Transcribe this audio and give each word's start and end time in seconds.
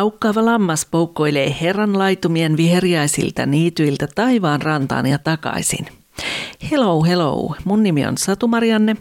Laukkaava 0.00 0.44
lammas 0.44 0.86
poukkoilee 0.90 1.56
Herran 1.60 1.98
laitumien 1.98 2.56
viheriäisiltä 2.56 3.46
niityiltä 3.46 4.08
taivaan 4.14 4.62
rantaan 4.62 5.06
ja 5.06 5.18
takaisin. 5.18 5.86
Hello, 6.70 7.04
hello. 7.04 7.54
Mun 7.64 7.82
nimi 7.82 8.06
on 8.06 8.18
Satu 8.18 8.48
Marianne 8.48 8.96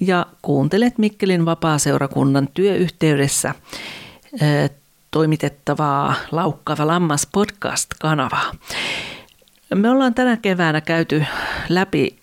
ja 0.00 0.26
kuuntelet 0.42 0.98
Mikkelin 0.98 1.44
vapaaseurakunnan 1.44 2.48
työyhteydessä 2.54 3.48
äh, 3.48 4.70
toimitettavaa 5.10 6.14
Laukkaava 6.32 6.86
lammas 6.86 7.28
podcast-kanavaa. 7.32 8.52
Me 9.74 9.90
ollaan 9.90 10.14
tänä 10.14 10.36
keväänä 10.36 10.80
käyty 10.80 11.24
läpi 11.68 12.18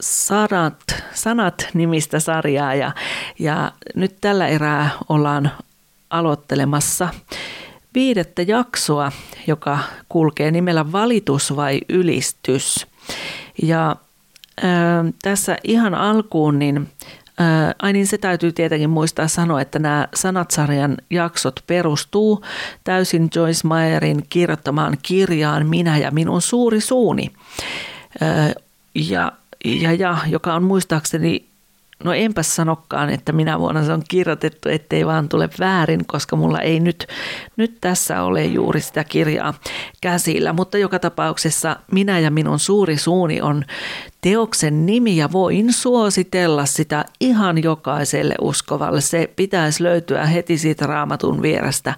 sanat, 0.00 1.04
sanat 1.14 1.68
nimistä 1.74 2.20
sarjaa 2.20 2.74
ja, 2.74 2.92
ja 3.38 3.72
nyt 3.94 4.16
tällä 4.20 4.48
erää 4.48 4.90
ollaan 5.08 5.50
aloittelemassa 6.10 7.08
viidettä 7.94 8.42
jaksoa, 8.42 9.12
joka 9.46 9.78
kulkee 10.08 10.50
nimellä 10.50 10.92
valitus 10.92 11.56
vai 11.56 11.80
ylistys. 11.88 12.86
Ja 13.62 13.96
ää, 14.62 15.04
tässä 15.22 15.56
ihan 15.64 15.94
alkuun, 15.94 16.58
niin 16.58 16.88
ää, 17.38 17.74
ai 17.82 17.92
niin 17.92 18.06
se 18.06 18.18
täytyy 18.18 18.52
tietenkin 18.52 18.90
muistaa 18.90 19.28
sanoa, 19.28 19.60
että 19.60 19.78
nämä 19.78 20.08
Sanatsarjan 20.14 20.96
jaksot 21.10 21.60
perustuu 21.66 22.44
täysin 22.84 23.28
Joyce 23.34 23.68
Meyerin 23.68 24.22
kirjoittamaan 24.28 24.98
kirjaan 25.02 25.66
Minä 25.66 25.98
ja 25.98 26.10
minun 26.10 26.42
suuri 26.42 26.80
suuni. 26.80 27.32
Ää, 28.20 28.52
ja, 28.94 29.32
ja, 29.64 29.92
ja, 29.92 30.18
joka 30.26 30.54
on 30.54 30.62
muistaakseni 30.62 31.46
No 32.04 32.12
enpä 32.12 32.42
sanokaan, 32.42 33.10
että 33.10 33.32
minä 33.32 33.58
vuonna 33.58 33.84
se 33.84 33.92
on 33.92 34.02
kirjoitettu, 34.08 34.68
ettei 34.68 35.06
vaan 35.06 35.28
tule 35.28 35.48
väärin, 35.58 36.06
koska 36.06 36.36
mulla 36.36 36.60
ei 36.60 36.80
nyt, 36.80 37.06
nyt 37.56 37.76
tässä 37.80 38.22
ole 38.22 38.44
juuri 38.44 38.80
sitä 38.80 39.04
kirjaa 39.04 39.54
käsillä. 40.00 40.52
Mutta 40.52 40.78
joka 40.78 40.98
tapauksessa 40.98 41.76
minä 41.92 42.18
ja 42.18 42.30
minun 42.30 42.58
suuri 42.58 42.96
suuni 42.96 43.40
on 43.40 43.64
teoksen 44.20 44.86
nimi 44.86 45.16
ja 45.16 45.32
voin 45.32 45.72
suositella 45.72 46.66
sitä 46.66 47.04
ihan 47.20 47.62
jokaiselle 47.62 48.34
uskovalle. 48.40 49.00
Se 49.00 49.30
pitäisi 49.36 49.82
löytyä 49.82 50.26
heti 50.26 50.58
siitä 50.58 50.86
raamatun 50.86 51.42
vierestä 51.42 51.94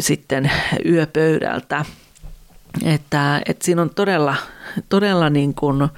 sitten 0.00 0.50
yöpöydältä. 0.86 1.84
Että, 2.84 3.42
että 3.46 3.64
siinä 3.64 3.82
on 3.82 3.90
todella, 3.90 4.36
todella 4.88 5.30
niin 5.30 5.54
kuin, 5.54 5.82
ö, 5.82 5.88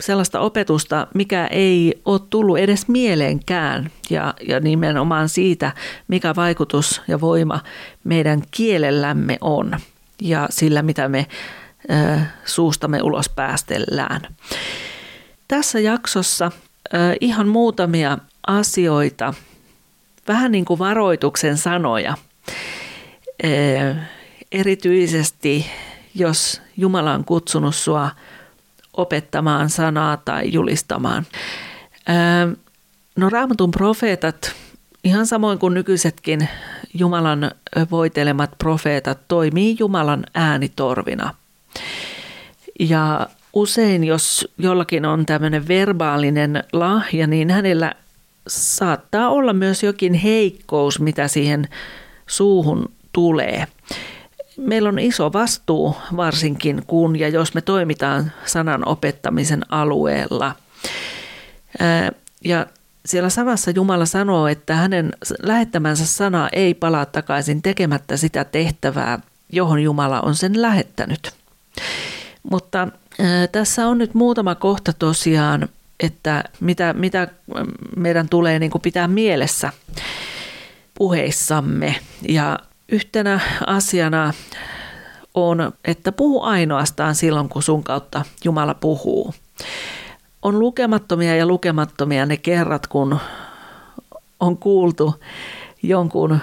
sellaista 0.00 0.40
opetusta, 0.40 1.06
mikä 1.14 1.46
ei 1.46 2.02
ole 2.04 2.20
tullut 2.30 2.58
edes 2.58 2.88
mieleenkään. 2.88 3.90
Ja, 4.10 4.34
ja 4.48 4.60
nimenomaan 4.60 5.28
siitä, 5.28 5.72
mikä 6.08 6.34
vaikutus 6.36 7.02
ja 7.08 7.20
voima 7.20 7.60
meidän 8.04 8.42
kielellämme 8.50 9.38
on 9.40 9.80
ja 10.22 10.46
sillä, 10.50 10.82
mitä 10.82 11.08
me 11.08 11.26
ö, 11.90 12.18
suustamme 12.44 13.02
ulos 13.02 13.28
päästellään. 13.28 14.20
Tässä 15.48 15.80
jaksossa 15.80 16.52
ö, 16.94 16.96
ihan 17.20 17.48
muutamia 17.48 18.18
asioita, 18.46 19.34
vähän 20.28 20.52
niin 20.52 20.64
kuin 20.64 20.78
varoituksen 20.78 21.56
sanoja, 21.56 22.14
ö, 23.44 23.94
erityisesti 24.52 25.66
jos 26.14 26.62
Jumala 26.76 27.12
on 27.12 27.24
kutsunut 27.24 27.74
sua– 27.74 28.10
opettamaan 28.98 29.70
sanaa 29.70 30.16
tai 30.16 30.52
julistamaan. 30.52 31.26
No 33.16 33.30
raamatun 33.30 33.70
profeetat, 33.70 34.52
ihan 35.04 35.26
samoin 35.26 35.58
kuin 35.58 35.74
nykyisetkin 35.74 36.48
Jumalan 36.94 37.50
voitelemat 37.90 38.50
profeetat, 38.58 39.18
toimii 39.28 39.76
Jumalan 39.78 40.24
äänitorvina. 40.34 41.34
Ja 42.80 43.28
usein, 43.52 44.04
jos 44.04 44.48
jollakin 44.58 45.06
on 45.06 45.26
tämmöinen 45.26 45.68
verbaalinen 45.68 46.64
lahja, 46.72 47.26
niin 47.26 47.50
hänellä 47.50 47.94
saattaa 48.48 49.28
olla 49.28 49.52
myös 49.52 49.82
jokin 49.82 50.14
heikkous, 50.14 51.00
mitä 51.00 51.28
siihen 51.28 51.68
suuhun 52.26 52.92
tulee 53.12 53.66
meillä 54.58 54.88
on 54.88 54.98
iso 54.98 55.32
vastuu 55.32 55.96
varsinkin 56.16 56.82
kun 56.86 57.18
ja 57.18 57.28
jos 57.28 57.54
me 57.54 57.60
toimitaan 57.60 58.32
sanan 58.44 58.88
opettamisen 58.88 59.62
alueella. 59.68 60.54
Ja 62.44 62.66
siellä 63.06 63.30
sanassa 63.30 63.70
Jumala 63.70 64.06
sanoo, 64.06 64.46
että 64.46 64.74
hänen 64.74 65.12
lähettämänsä 65.42 66.06
sana 66.06 66.48
ei 66.52 66.74
palaa 66.74 67.06
takaisin 67.06 67.62
tekemättä 67.62 68.16
sitä 68.16 68.44
tehtävää, 68.44 69.18
johon 69.52 69.82
Jumala 69.82 70.20
on 70.20 70.34
sen 70.34 70.62
lähettänyt. 70.62 71.32
Mutta 72.50 72.88
tässä 73.52 73.86
on 73.86 73.98
nyt 73.98 74.14
muutama 74.14 74.54
kohta 74.54 74.92
tosiaan, 74.92 75.68
että 76.00 76.44
mitä, 76.60 76.92
mitä 76.92 77.28
meidän 77.96 78.28
tulee 78.28 78.58
niin 78.58 78.70
kuin 78.70 78.82
pitää 78.82 79.08
mielessä 79.08 79.72
puheissamme. 80.94 81.96
Ja 82.28 82.58
Yhtenä 82.88 83.40
asiana 83.66 84.32
on, 85.34 85.72
että 85.84 86.12
puhu 86.12 86.42
ainoastaan 86.42 87.14
silloin, 87.14 87.48
kun 87.48 87.62
sun 87.62 87.84
kautta 87.84 88.24
Jumala 88.44 88.74
puhuu. 88.74 89.34
On 90.42 90.58
lukemattomia 90.58 91.36
ja 91.36 91.46
lukemattomia 91.46 92.26
ne 92.26 92.36
kerrat, 92.36 92.86
kun 92.86 93.18
on 94.40 94.56
kuultu 94.56 95.14
jonkun 95.82 96.38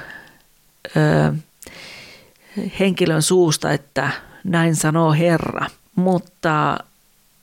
ö, 0.97 1.33
henkilön 2.79 3.21
suusta, 3.21 3.71
että 3.71 4.09
näin 4.43 4.75
sanoo 4.75 5.13
Herra. 5.13 5.65
Mutta 5.95 6.77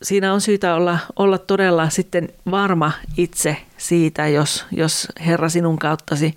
siinä 0.03 0.33
on 0.33 0.41
syytä 0.41 0.75
olla, 0.75 0.99
olla 1.17 1.39
todella 1.39 1.89
sitten 1.89 2.29
varma 2.51 2.93
itse 3.17 3.57
siitä, 3.77 4.29
jos, 4.29 4.65
jos 4.71 5.09
Herra 5.27 5.49
sinun 5.49 5.79
kauttasi 5.79 6.35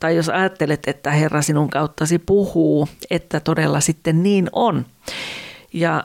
tai 0.00 0.16
jos 0.16 0.28
ajattelet, 0.28 0.88
että 0.88 1.10
Herra 1.10 1.42
sinun 1.42 1.70
kauttasi 1.70 2.18
puhuu, 2.18 2.88
että 3.10 3.40
todella 3.40 3.80
sitten 3.80 4.22
niin 4.22 4.48
on. 4.52 4.86
Ja 5.72 6.04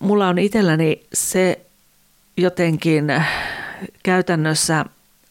mulla 0.00 0.28
on 0.28 0.38
itselläni 0.38 1.02
se 1.12 1.60
jotenkin 2.36 3.04
käytännössä 4.02 4.84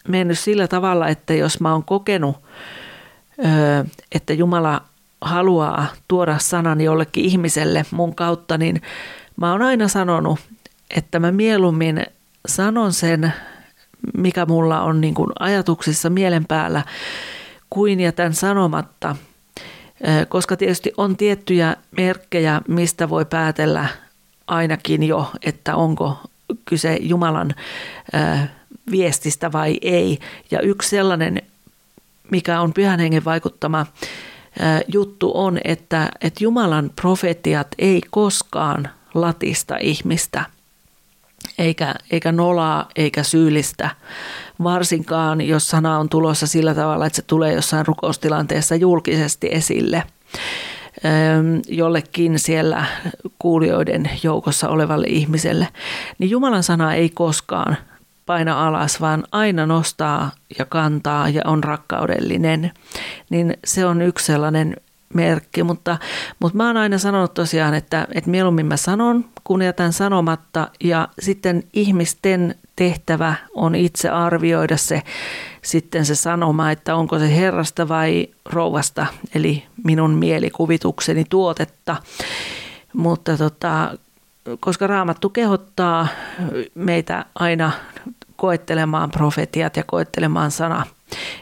mennyt 0.07 0.40
sillä 0.40 0.68
tavalla, 0.68 1.07
että 1.07 1.34
jos 1.34 1.59
mä 1.59 1.72
oon 1.72 1.84
kokenut, 1.84 2.38
että 4.12 4.34
Jumala 4.34 4.81
haluaa 5.22 5.88
tuoda 6.07 6.38
sanan 6.40 6.81
jollekin 6.81 7.25
ihmiselle 7.25 7.85
mun 7.91 8.16
kautta, 8.16 8.57
niin 8.57 8.81
mä 9.38 9.52
oon 9.52 9.62
aina 9.62 9.88
sanonut, 9.88 10.40
että 10.97 11.19
mä 11.19 11.31
mieluummin 11.31 12.06
sanon 12.47 12.94
sen, 12.94 13.34
mikä 14.17 14.46
mulla 14.46 14.81
on 14.81 15.02
niin 15.02 15.13
kuin 15.13 15.29
ajatuksissa 15.40 16.09
mielen 16.09 16.46
päällä, 16.46 16.84
kuin 17.70 18.00
jätän 18.00 18.34
sanomatta, 18.34 19.16
koska 20.30 20.58
tietysti 20.58 20.92
on 20.98 21.18
tiettyjä 21.18 21.76
merkkejä, 21.98 22.62
mistä 22.68 23.09
voi 23.09 23.26
päätellä 23.26 23.88
ainakin 24.48 25.03
jo, 25.03 25.31
että 25.46 25.76
onko 25.76 26.18
kyse 26.66 26.98
Jumalan 27.02 27.56
viestistä 28.92 29.52
vai 29.52 29.78
ei. 29.81 30.20
Ja 30.52 30.62
yksi 30.62 30.90
sellainen, 30.90 31.41
mikä 32.32 32.62
on 32.62 32.73
pyhän 32.73 33.00
hengen 33.00 33.26
vaikuttama 33.26 33.85
juttu 34.88 35.32
on, 35.35 35.59
että, 35.64 36.09
että 36.22 36.44
Jumalan 36.44 36.91
profetiat 37.02 37.68
ei 37.78 38.02
koskaan 38.09 38.90
latista 39.14 39.78
ihmistä– 39.78 40.46
eikä, 41.57 41.96
eikä 42.11 42.31
nolaa 42.31 42.90
eikä 42.96 43.23
syyllistä, 43.23 43.90
varsinkaan 44.63 45.41
jos 45.41 45.69
sana 45.69 45.99
on 45.99 46.09
tulossa 46.09 46.47
sillä 46.47 46.75
tavalla, 46.75 47.05
että 47.05 47.16
se 47.16 47.22
tulee 47.22 47.53
jossain 47.53 47.85
rukoustilanteessa 47.85 48.75
julkisesti 48.75 49.47
esille. 49.52 50.03
Jollekin 51.67 52.40
siellä 52.40 52.85
kuulijoiden 53.40 54.09
joukossa 54.23 54.69
olevalle 54.69 55.07
ihmiselle, 55.09 55.67
niin 56.19 56.29
Jumalan 56.29 56.63
sana 56.63 56.93
ei 56.93 57.09
koskaan 57.09 57.78
paina 58.25 58.67
alas, 58.67 59.01
vaan 59.01 59.23
aina 59.31 59.66
nostaa 59.66 60.31
ja 60.59 60.66
kantaa 60.66 61.29
ja 61.29 61.41
on 61.46 61.63
rakkaudellinen. 61.63 62.72
Niin 63.29 63.58
se 63.66 63.85
on 63.85 64.01
yksi 64.01 64.25
sellainen 64.25 64.75
merkki, 65.13 65.63
mutta, 65.63 65.97
mutta 66.40 66.57
mä 66.57 66.67
oon 66.67 66.78
aina 66.78 66.97
sanonut 66.97 67.34
tosiaan, 67.34 67.73
että, 67.73 68.07
että 68.16 68.29
mieluummin 68.29 68.66
mä 68.66 68.78
sanon, 68.78 69.25
kun 69.43 69.61
jätän 69.61 69.93
sanomatta 69.93 70.67
ja 70.84 71.07
sitten 71.19 71.63
ihmisten 71.73 72.55
tehtävä 72.75 73.35
on 73.53 73.75
itse 73.75 74.09
arvioida 74.09 74.78
se 74.78 75.02
sitten 75.61 76.05
se 76.05 76.16
sanoma, 76.16 76.72
että 76.72 76.96
onko 76.96 77.19
se 77.19 77.35
herrasta 77.35 77.87
vai 77.87 78.28
rouvasta, 78.46 79.05
eli 79.35 79.63
minun 79.84 80.11
mielikuvitukseni 80.11 81.25
tuotetta. 81.29 81.96
Mutta 82.93 83.37
tota, 83.37 83.97
koska 84.59 84.87
raamattu 84.87 85.29
kehottaa 85.29 86.08
meitä 86.75 87.25
aina 87.35 87.72
koettelemaan 88.35 89.11
profetiat 89.11 89.78
ja 89.78 89.84
koettelemaan 89.84 90.51
sana 90.51 90.85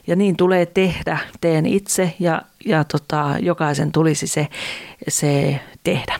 Ja 0.07 0.15
niin 0.15 0.38
tulee 0.38 0.65
tehdä, 0.65 1.18
teen 1.42 1.65
itse 1.65 2.13
ja, 2.19 2.42
ja 2.65 2.83
tota, 2.83 3.36
jokaisen 3.39 3.92
tulisi 3.92 4.27
se, 4.27 4.48
se 5.07 5.60
tehdä. 5.83 6.19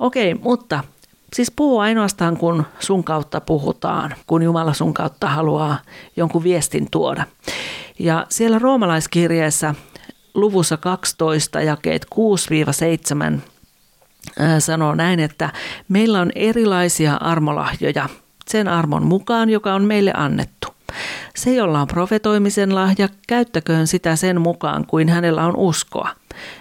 Okei, 0.00 0.34
mutta 0.34 0.84
siis 1.34 1.52
puhu 1.56 1.78
ainoastaan 1.78 2.36
kun 2.36 2.64
sun 2.80 3.04
kautta 3.04 3.40
puhutaan, 3.40 4.14
kun 4.26 4.42
Jumala 4.42 4.72
sun 4.72 4.94
kautta 4.94 5.28
haluaa 5.28 5.78
jonkun 6.16 6.42
viestin 6.42 6.90
tuoda. 6.90 7.26
Ja 7.98 8.26
siellä 8.28 8.58
roomalaiskirjeessä 8.58 9.74
luvussa 10.34 10.76
12 10.76 11.60
jakeet 11.60 12.06
6-7 13.36 13.40
sanoo 14.58 14.94
näin, 14.94 15.20
että 15.20 15.52
meillä 15.88 16.20
on 16.20 16.30
erilaisia 16.34 17.14
armolahjoja 17.14 18.08
sen 18.48 18.68
armon 18.68 19.06
mukaan, 19.06 19.50
joka 19.50 19.74
on 19.74 19.84
meille 19.84 20.12
annettu. 20.16 20.73
Se, 21.36 21.54
jolla 21.54 21.80
on 21.80 21.86
profetoimisen 21.86 22.74
lahja, 22.74 23.08
käyttäköön 23.28 23.86
sitä 23.86 24.16
sen 24.16 24.40
mukaan 24.40 24.86
kuin 24.86 25.08
hänellä 25.08 25.46
on 25.46 25.56
uskoa. 25.56 26.08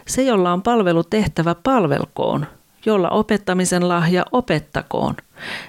Se, 0.08 0.24
jolla 0.24 0.54
on 0.54 0.62
palvelutehtävä, 0.62 1.56
palvelkoon. 1.56 2.46
Jolla 2.86 3.10
opettamisen 3.10 3.90
lahja, 3.90 4.26
opettakoon. 4.32 5.16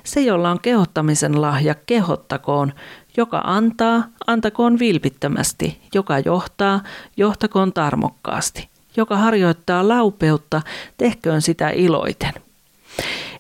Se, 0.04 0.20
jolla 0.20 0.50
on 0.50 0.60
kehottamisen 0.60 1.40
lahja, 1.40 1.74
kehottakoon. 1.86 2.72
Joka 3.16 3.42
antaa, 3.44 4.04
antakoon 4.26 4.78
vilpittömästi. 4.78 5.78
Joka 5.94 6.18
johtaa, 6.18 6.80
johtakoon 7.16 7.72
tarmokkaasti. 7.72 8.68
Joka 8.96 9.16
harjoittaa 9.16 9.88
laupeutta, 9.88 10.62
tehköön 10.98 11.42
sitä 11.42 11.70
iloiten. 11.70 12.32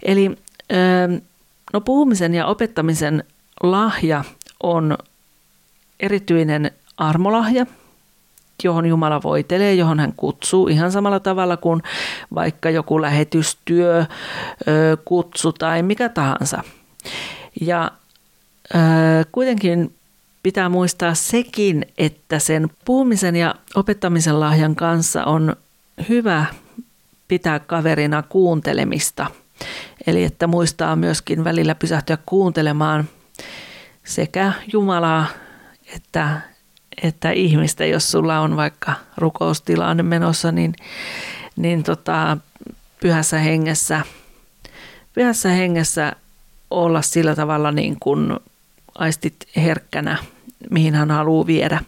Eli 0.02 0.38
no 1.72 1.80
puhumisen 1.80 2.34
ja 2.34 2.46
opettamisen 2.46 3.24
lahja 3.62 4.24
on 4.62 4.98
erityinen 6.04 6.70
armolahja, 6.96 7.66
johon 8.64 8.86
Jumala 8.86 9.22
voitelee, 9.22 9.74
johon 9.74 10.00
hän 10.00 10.12
kutsuu 10.16 10.68
ihan 10.68 10.92
samalla 10.92 11.20
tavalla 11.20 11.56
kuin 11.56 11.82
vaikka 12.34 12.70
joku 12.70 13.02
lähetystyö, 13.02 14.06
kutsu 15.04 15.52
tai 15.52 15.82
mikä 15.82 16.08
tahansa. 16.08 16.62
Ja 17.60 17.90
kuitenkin 19.32 19.94
pitää 20.42 20.68
muistaa 20.68 21.14
sekin, 21.14 21.86
että 21.98 22.38
sen 22.38 22.70
puhumisen 22.84 23.36
ja 23.36 23.54
opettamisen 23.74 24.40
lahjan 24.40 24.76
kanssa 24.76 25.24
on 25.24 25.56
hyvä 26.08 26.44
pitää 27.28 27.58
kaverina 27.58 28.22
kuuntelemista. 28.22 29.26
Eli 30.06 30.24
että 30.24 30.46
muistaa 30.46 30.96
myöskin 30.96 31.44
välillä 31.44 31.74
pysähtyä 31.74 32.18
kuuntelemaan 32.26 33.08
sekä 34.04 34.52
Jumalaa 34.72 35.26
että, 35.96 36.40
että 37.02 37.30
ihmistä, 37.30 37.84
jos 37.84 38.10
sulla 38.10 38.40
on 38.40 38.56
vaikka 38.56 38.92
rukoustilanne 39.16 40.02
menossa, 40.02 40.52
niin, 40.52 40.74
niin 41.56 41.82
tota, 41.82 42.36
pyhässä 43.00 43.38
hengessä, 43.38 44.00
pyhässä 45.14 45.48
hengessä 45.48 46.12
olla 46.70 47.02
sillä 47.02 47.34
tavalla 47.34 47.72
niin 47.72 47.96
kuin 48.00 48.36
aistit 48.94 49.36
herkkänä, 49.56 50.18
mihin 50.70 50.94
hän 50.94 51.10
haluaa 51.10 51.46
viedä. 51.46 51.80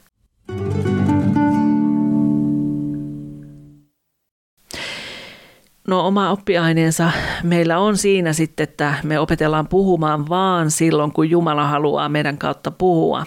No 5.88 6.06
oma 6.06 6.30
oppiaineensa 6.30 7.10
meillä 7.42 7.78
on 7.78 7.96
siinä 7.96 8.32
sitten, 8.32 8.64
että 8.64 8.94
me 9.02 9.18
opetellaan 9.18 9.68
puhumaan 9.68 10.28
vaan 10.28 10.70
silloin, 10.70 11.12
kun 11.12 11.30
Jumala 11.30 11.68
haluaa 11.68 12.08
meidän 12.08 12.38
kautta 12.38 12.70
puhua 12.70 13.26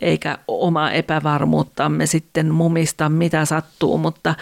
eikä 0.00 0.38
omaa 0.48 0.92
epävarmuuttamme 0.92 2.06
sitten 2.06 2.54
mumista, 2.54 3.08
mitä 3.08 3.44
sattuu, 3.44 3.98
mutta, 3.98 4.34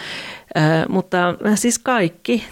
mutta 0.88 1.19
siis 1.55 1.79
kaikki 1.79 2.44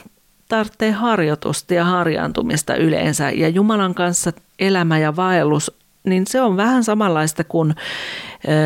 tarvitsee 0.49 0.91
harjoitusta 0.91 1.75
ja 1.75 1.85
harjaantumista 1.85 2.77
yleensä 2.77 3.31
ja 3.31 3.49
Jumalan 3.49 3.95
kanssa 3.95 4.33
elämä 4.59 4.99
ja 4.99 5.17
vaellus 5.17 5.79
niin 6.05 6.27
se 6.27 6.41
on 6.41 6.57
vähän 6.57 6.85
samanlaista 6.85 7.45
kuin 7.45 7.75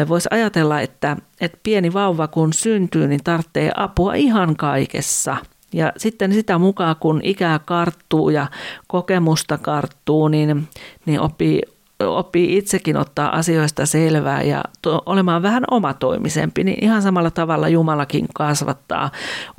voisi 0.08 0.28
ajatella, 0.30 0.80
että, 0.80 1.16
että 1.40 1.58
pieni 1.62 1.92
vauva 1.92 2.28
kun 2.28 2.52
syntyy, 2.52 3.08
niin 3.08 3.24
tarvitsee 3.24 3.72
apua 3.76 4.14
ihan 4.14 4.56
kaikessa. 4.56 5.36
Ja 5.72 5.92
sitten 5.96 6.32
sitä 6.32 6.58
mukaan, 6.58 6.96
kun 7.00 7.20
ikää 7.22 7.58
karttuu 7.58 8.30
ja 8.30 8.46
kokemusta 8.86 9.58
karttuu, 9.58 10.28
niin, 10.28 10.68
niin 11.06 11.20
oppii 11.20 11.62
oppii 12.06 12.56
itsekin 12.56 12.96
ottaa 12.96 13.36
asioista 13.36 13.86
selvää 13.86 14.42
ja 14.42 14.64
to, 14.82 15.02
olemaan 15.06 15.42
vähän 15.42 15.64
omatoimisempi, 15.70 16.64
niin 16.64 16.84
ihan 16.84 17.02
samalla 17.02 17.30
tavalla 17.30 17.68
Jumalakin 17.68 18.26
kasvattaa 18.34 19.10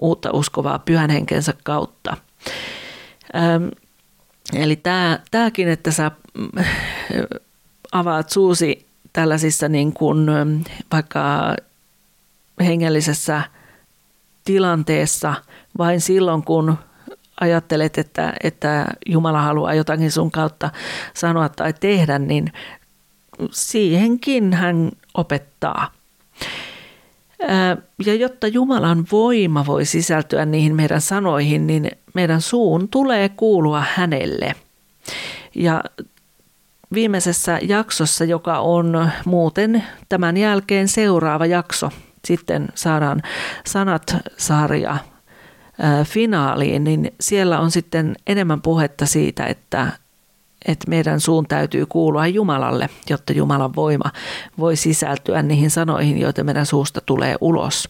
uutta 0.01 0.31
uskovaa 0.31 0.79
pyhän 0.79 1.09
henkensä 1.09 1.53
kautta. 1.63 2.17
Ähm, 3.35 3.67
eli 4.53 4.75
tämä, 4.75 5.19
tämäkin, 5.31 5.67
että 5.67 5.91
sä 5.91 6.11
mm, 6.33 6.63
avaat 7.91 8.29
suusi 8.29 8.85
tällaisissa 9.13 9.69
niin 9.69 9.93
kuin, 9.93 10.27
vaikka 10.91 11.55
hengellisessä 12.59 13.41
tilanteessa 14.45 15.35
vain 15.77 16.01
silloin, 16.01 16.43
kun 16.43 16.77
ajattelet, 17.43 17.97
että, 17.97 18.33
että 18.43 18.85
Jumala 19.05 19.41
haluaa 19.41 19.73
jotakin 19.73 20.11
sun 20.11 20.31
kautta 20.31 20.69
sanoa 21.13 21.49
tai 21.49 21.73
tehdä, 21.79 22.19
niin 22.19 22.51
siihenkin 23.51 24.53
hän 24.53 24.91
opettaa. 25.13 25.91
Ja 28.05 28.15
jotta 28.15 28.47
Jumalan 28.47 29.05
voima 29.11 29.65
voi 29.65 29.85
sisältyä 29.85 30.45
niihin 30.45 30.75
meidän 30.75 31.01
sanoihin, 31.01 31.67
niin 31.67 31.91
meidän 32.13 32.41
suun 32.41 32.89
tulee 32.89 33.29
kuulua 33.29 33.83
hänelle. 33.95 34.55
Ja 35.55 35.83
viimeisessä 36.93 37.59
jaksossa, 37.61 38.25
joka 38.25 38.59
on 38.59 39.09
muuten 39.25 39.83
tämän 40.09 40.37
jälkeen 40.37 40.87
seuraava 40.87 41.45
jakso, 41.45 41.89
sitten 42.25 42.67
saadaan 42.75 43.21
sanat-sarja 43.65 44.97
finaaliin, 46.03 46.83
niin 46.83 47.13
siellä 47.19 47.59
on 47.59 47.71
sitten 47.71 48.15
enemmän 48.27 48.61
puhetta 48.61 49.05
siitä, 49.05 49.45
että, 49.45 49.91
että 50.65 50.89
meidän 50.89 51.19
suun 51.19 51.47
täytyy 51.47 51.85
kuulua 51.85 52.27
Jumalalle, 52.27 52.89
jotta 53.09 53.33
Jumalan 53.33 53.75
voima 53.75 54.11
voi 54.59 54.75
sisältyä 54.75 55.41
niihin 55.41 55.71
sanoihin, 55.71 56.17
joita 56.17 56.43
meidän 56.43 56.65
suusta 56.65 57.01
tulee 57.05 57.35
ulos. 57.41 57.89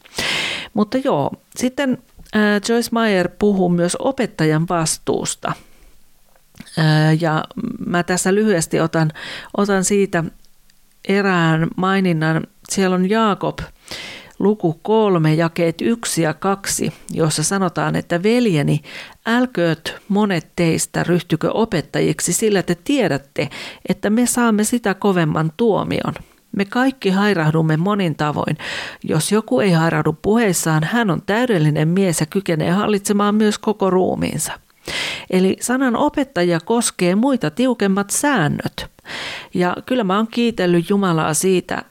Mutta 0.73 0.97
joo, 0.97 1.31
sitten 1.55 1.97
Joyce 2.69 2.89
Meyer 2.91 3.29
puhuu 3.39 3.69
myös 3.69 3.97
opettajan 3.99 4.67
vastuusta. 4.69 5.53
Ja 7.19 7.43
mä 7.85 8.03
tässä 8.03 8.35
lyhyesti 8.35 8.79
otan, 8.79 9.11
otan 9.57 9.83
siitä 9.83 10.23
erään 11.07 11.67
maininnan. 11.77 12.43
Siellä 12.69 12.95
on 12.95 13.09
Jaakob, 13.09 13.59
luku 14.39 14.79
kolme, 14.81 15.33
jakeet 15.33 15.81
yksi 15.81 16.21
ja 16.21 16.33
kaksi, 16.33 16.93
jossa 17.11 17.43
sanotaan, 17.43 17.95
että 17.95 18.23
veljeni, 18.23 18.81
älkööt 19.25 19.95
monet 20.07 20.47
teistä 20.55 21.03
ryhtykö 21.03 21.51
opettajiksi, 21.51 22.33
sillä 22.33 22.63
te 22.63 22.75
tiedätte, 22.83 23.49
että 23.89 24.09
me 24.09 24.25
saamme 24.25 24.63
sitä 24.63 24.93
kovemman 24.93 25.51
tuomion. 25.57 26.13
Me 26.57 26.65
kaikki 26.65 27.09
hairahdumme 27.09 27.77
monin 27.77 28.15
tavoin. 28.15 28.57
Jos 29.03 29.31
joku 29.31 29.59
ei 29.59 29.71
hairahdu 29.71 30.17
puheissaan, 30.21 30.83
hän 30.83 31.09
on 31.09 31.21
täydellinen 31.25 31.87
mies 31.87 32.19
ja 32.19 32.25
kykenee 32.25 32.71
hallitsemaan 32.71 33.35
myös 33.35 33.57
koko 33.57 33.89
ruumiinsa. 33.89 34.51
Eli 35.29 35.57
sanan 35.59 35.95
opettaja 35.95 36.59
koskee 36.59 37.15
muita 37.15 37.51
tiukemmat 37.51 38.09
säännöt. 38.09 38.87
Ja 39.53 39.75
kyllä 39.85 40.03
mä 40.03 40.17
oon 40.17 40.27
kiitellyt 40.27 40.89
Jumalaa 40.89 41.33
siitä, 41.33 41.83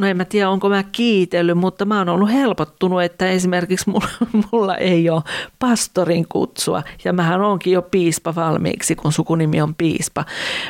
no 0.00 0.06
en 0.06 0.16
mä 0.16 0.24
tiedä 0.24 0.50
onko 0.50 0.68
mä 0.68 0.82
kiitellyt, 0.82 1.58
mutta 1.58 1.84
mä 1.84 1.98
oon 1.98 2.08
ollut 2.08 2.32
helpottunut, 2.32 3.02
että 3.02 3.28
esimerkiksi 3.28 3.90
mulla, 3.90 4.08
mulla 4.52 4.76
ei 4.76 5.10
ole 5.10 5.22
pastorin 5.58 6.26
kutsua. 6.28 6.82
Ja 7.04 7.12
mähän 7.12 7.40
onkin 7.40 7.72
jo 7.72 7.82
piispa 7.82 8.34
valmiiksi, 8.34 8.96
kun 8.96 9.12
sukunimi 9.12 9.62
on 9.62 9.74
piispa. 9.74 10.24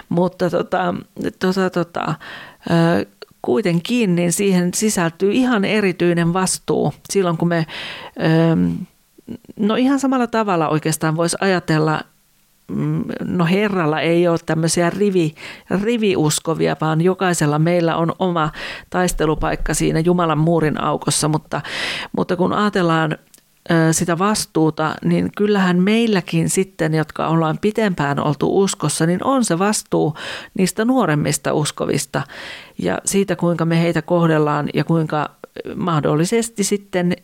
Mutta 0.08 0.50
tota, 0.50 0.94
tota, 1.38 1.70
tota, 1.70 2.14
kuitenkin 3.42 4.14
niin 4.14 4.32
siihen 4.32 4.74
sisältyy 4.74 5.32
ihan 5.32 5.64
erityinen 5.64 6.32
vastuu 6.32 6.92
silloin, 7.10 7.36
kun 7.36 7.48
me, 7.48 7.66
no 9.56 9.74
ihan 9.74 10.00
samalla 10.00 10.26
tavalla 10.26 10.68
oikeastaan 10.68 11.16
voisi 11.16 11.36
ajatella 11.40 12.00
no 13.20 13.44
Herralla 13.44 14.00
ei 14.00 14.28
ole 14.28 14.38
tämmöisiä 14.46 14.90
rivi, 14.90 15.34
riviuskovia, 15.82 16.76
vaan 16.80 17.00
jokaisella 17.00 17.58
meillä 17.58 17.96
on 17.96 18.12
oma 18.18 18.50
taistelupaikka 18.90 19.74
siinä 19.74 20.00
Jumalan 20.00 20.38
muurin 20.38 20.80
aukossa, 20.80 21.28
mutta, 21.28 21.60
mutta 22.16 22.36
kun 22.36 22.52
ajatellaan 22.52 23.18
sitä 23.92 24.18
vastuuta, 24.18 24.94
niin 25.04 25.30
kyllähän 25.36 25.82
meilläkin 25.82 26.50
sitten, 26.50 26.94
jotka 26.94 27.28
ollaan 27.28 27.58
pitempään 27.60 28.20
oltu 28.20 28.62
uskossa, 28.62 29.06
niin 29.06 29.24
on 29.24 29.44
se 29.44 29.58
vastuu 29.58 30.16
niistä 30.58 30.84
nuoremmista 30.84 31.52
uskovista. 31.52 32.22
Ja 32.78 32.98
siitä, 33.04 33.36
kuinka 33.36 33.64
me 33.64 33.82
heitä 33.82 34.02
kohdellaan 34.02 34.68
ja 34.74 34.84
kuinka 34.84 35.30
mahdollisesti 35.76 36.64
sitten 36.64 37.16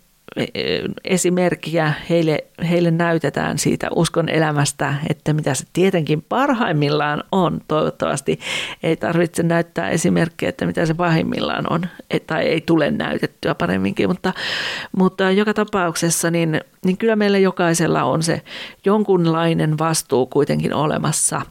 esimerkkiä 1.05 1.93
heille, 2.11 2.45
heille 2.71 2.91
näytetään 2.91 3.59
siitä 3.59 3.89
uskon 3.95 4.29
elämästä, 4.29 4.95
että 5.11 5.33
mitä 5.33 5.55
se 5.55 5.65
tietenkin 5.73 6.23
parhaimmillaan 6.29 7.25
on. 7.33 7.61
Toivottavasti 7.69 8.41
ei 8.83 8.97
tarvitse 8.97 9.43
näyttää 9.43 9.91
esimerkkiä, 9.91 10.49
että 10.49 10.67
mitä 10.67 10.87
se 10.87 10.95
pahimmillaan 10.95 11.73
on, 11.73 11.87
tai 12.27 12.45
ei 12.47 12.61
tule 12.61 12.91
näytettyä 12.91 13.55
paremminkin, 13.55 14.09
mutta, 14.09 14.33
mutta 14.97 15.31
joka 15.31 15.55
tapauksessa 15.55 16.31
niin, 16.31 16.61
niin 16.85 16.97
kyllä 16.97 17.17
meillä 17.17 17.39
jokaisella 17.39 18.03
on 18.05 18.23
se 18.23 18.43
jonkunlainen 18.85 19.79
vastuu 19.79 20.27
kuitenkin 20.27 20.75
olemassa. 20.75 21.43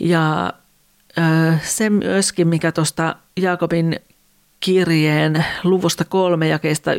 Ja 0.00 0.52
se 1.62 1.90
myöskin, 1.90 2.48
mikä 2.48 2.72
tuosta 2.72 3.16
Jaakobin 3.36 4.00
kirjeen 4.64 5.44
luvusta 5.64 6.04
kolme 6.04 6.48
jakeista 6.48 6.94
1-2 6.94 6.96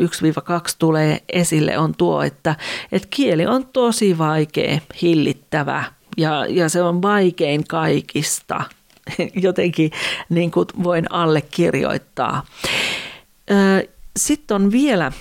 tulee 0.80 1.20
esille 1.30 1.78
on 1.78 1.96
tuo, 1.96 2.22
että, 2.22 2.56
että 2.92 3.08
kieli 3.12 3.46
on 3.46 3.66
tosi 3.66 4.18
vaikea 4.18 4.80
hillittävä 5.02 5.84
ja, 6.18 6.46
ja 6.50 6.70
se 6.70 6.82
on 6.82 7.02
vaikein 7.02 7.68
kaikista. 7.68 8.64
Jotenkin 9.46 9.92
niin 10.30 10.52
kuin 10.52 10.68
voin 10.84 11.12
allekirjoittaa. 11.12 12.46
Sitten 14.18 14.56
on 14.56 14.72
vielä 14.72 15.12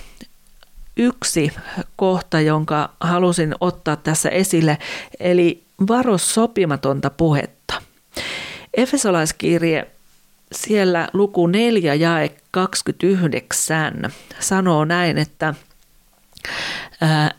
yksi 0.97 1.53
kohta, 1.95 2.39
jonka 2.39 2.89
halusin 2.99 3.55
ottaa 3.59 3.95
tässä 3.95 4.29
esille, 4.29 4.77
eli 5.19 5.63
varo 5.87 6.17
sopimatonta 6.17 7.09
puhetta. 7.09 7.81
Efesolaiskirje 8.73 9.94
siellä 10.51 11.07
luku 11.13 11.47
4 11.47 11.95
jae 11.95 12.31
29 12.51 14.11
sanoo 14.39 14.85
näin, 14.85 15.17
että 15.17 15.53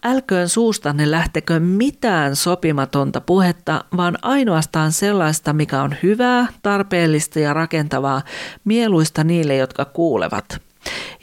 Älköön 0.04 0.48
suustanne 0.48 1.10
lähtekö 1.10 1.60
mitään 1.60 2.36
sopimatonta 2.36 3.20
puhetta, 3.20 3.84
vaan 3.96 4.18
ainoastaan 4.22 4.92
sellaista, 4.92 5.52
mikä 5.52 5.82
on 5.82 5.94
hyvää, 6.02 6.46
tarpeellista 6.62 7.40
ja 7.40 7.52
rakentavaa, 7.52 8.22
mieluista 8.64 9.24
niille, 9.24 9.56
jotka 9.56 9.84
kuulevat. 9.84 10.60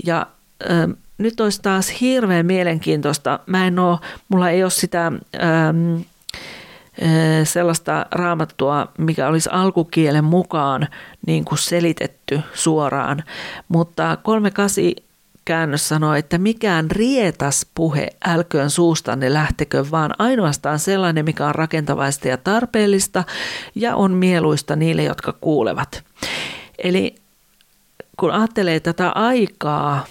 Ja 0.06 0.28
äh, 0.72 0.98
nyt 1.18 1.40
olisi 1.40 1.62
taas 1.62 2.02
hirveän 2.02 2.46
mielenkiintoista. 2.46 3.40
Mä 3.46 3.68
en 3.68 3.80
ole, 3.80 4.00
mulla 4.30 4.50
ei 4.50 4.64
ole 4.64 4.72
sitä 4.72 5.06
ähm, 5.08 6.02
sellaista 7.44 8.06
raamattua, 8.12 8.88
mikä 8.98 9.28
olisi 9.28 9.50
alkukielen 9.52 10.24
mukaan 10.24 10.88
niin 11.28 11.46
kuin 11.46 11.60
selitetty 11.60 12.42
suoraan. 12.54 13.24
Mutta 13.68 14.18
38 14.24 15.04
käännös 15.46 15.90
sanoo, 15.90 16.14
että 16.14 16.38
mikään 16.38 16.92
rietas 16.92 17.68
puhe 17.76 18.08
älköön 18.26 18.70
suustanne 18.70 19.34
lähtekö, 19.34 19.86
vaan 19.92 20.12
ainoastaan 20.20 20.80
sellainen, 20.80 21.26
mikä 21.26 21.48
on 21.48 21.56
rakentavaista 21.56 22.28
ja 22.28 22.38
tarpeellista 22.38 23.24
ja 23.76 23.96
on 23.96 24.12
mieluista 24.12 24.76
niille, 24.76 25.04
jotka 25.04 25.34
kuulevat. 25.42 26.04
Eli 26.78 27.16
kun 28.20 28.32
ajattelee 28.32 28.80
tätä 28.80 29.10
aikaa 29.10 30.06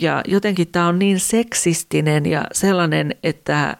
ja 0.00 0.22
jotenkin 0.28 0.68
tämä 0.68 0.86
on 0.86 0.98
niin 0.98 1.20
seksistinen 1.20 2.26
ja 2.26 2.44
sellainen, 2.52 3.14
että 3.22 3.76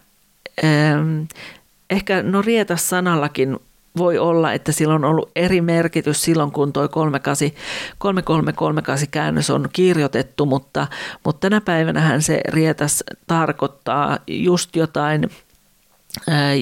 ehkä 1.91 2.23
no 2.23 2.43
rietas 2.43 2.89
sanallakin 2.89 3.59
voi 3.97 4.19
olla, 4.19 4.53
että 4.53 4.73
sillä 4.73 4.95
on 4.95 5.05
ollut 5.05 5.31
eri 5.37 5.61
merkitys 5.61 6.23
silloin, 6.23 6.53
kun 6.53 6.73
tuo 6.73 6.89
3338 6.89 9.09
käännös 9.11 9.51
on 9.51 9.69
kirjoitettu, 9.73 10.47
mutta, 10.47 10.87
mutta 11.25 11.41
tänä 11.41 11.61
päivänä 11.61 12.21
se 12.21 12.41
rietas 12.49 13.05
tarkoittaa 13.27 14.19
just 14.27 14.77
jotain, 14.77 15.31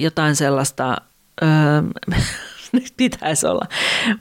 jotain 0.01 0.37
sellaista, 0.37 0.97
nyt 2.73 2.93
pitäisi 2.97 3.47
olla 3.47 3.67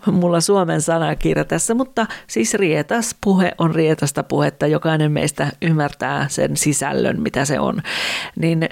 mulla 0.06 0.42
suomen 0.42 0.82
sanakirja 0.82 1.46
tässä, 1.46 1.74
mutta 1.74 2.08
siis 2.28 2.54
rietas 2.54 3.16
puhe 3.22 3.52
on 3.58 3.76
rietasta 3.76 4.24
puhetta, 4.24 4.68
jokainen 4.68 5.12
meistä 5.12 5.52
ymmärtää 5.62 6.26
sen 6.30 6.58
sisällön, 6.58 7.22
mitä 7.22 7.46
se 7.46 7.60
on. 7.60 7.82
Niin 8.36 8.70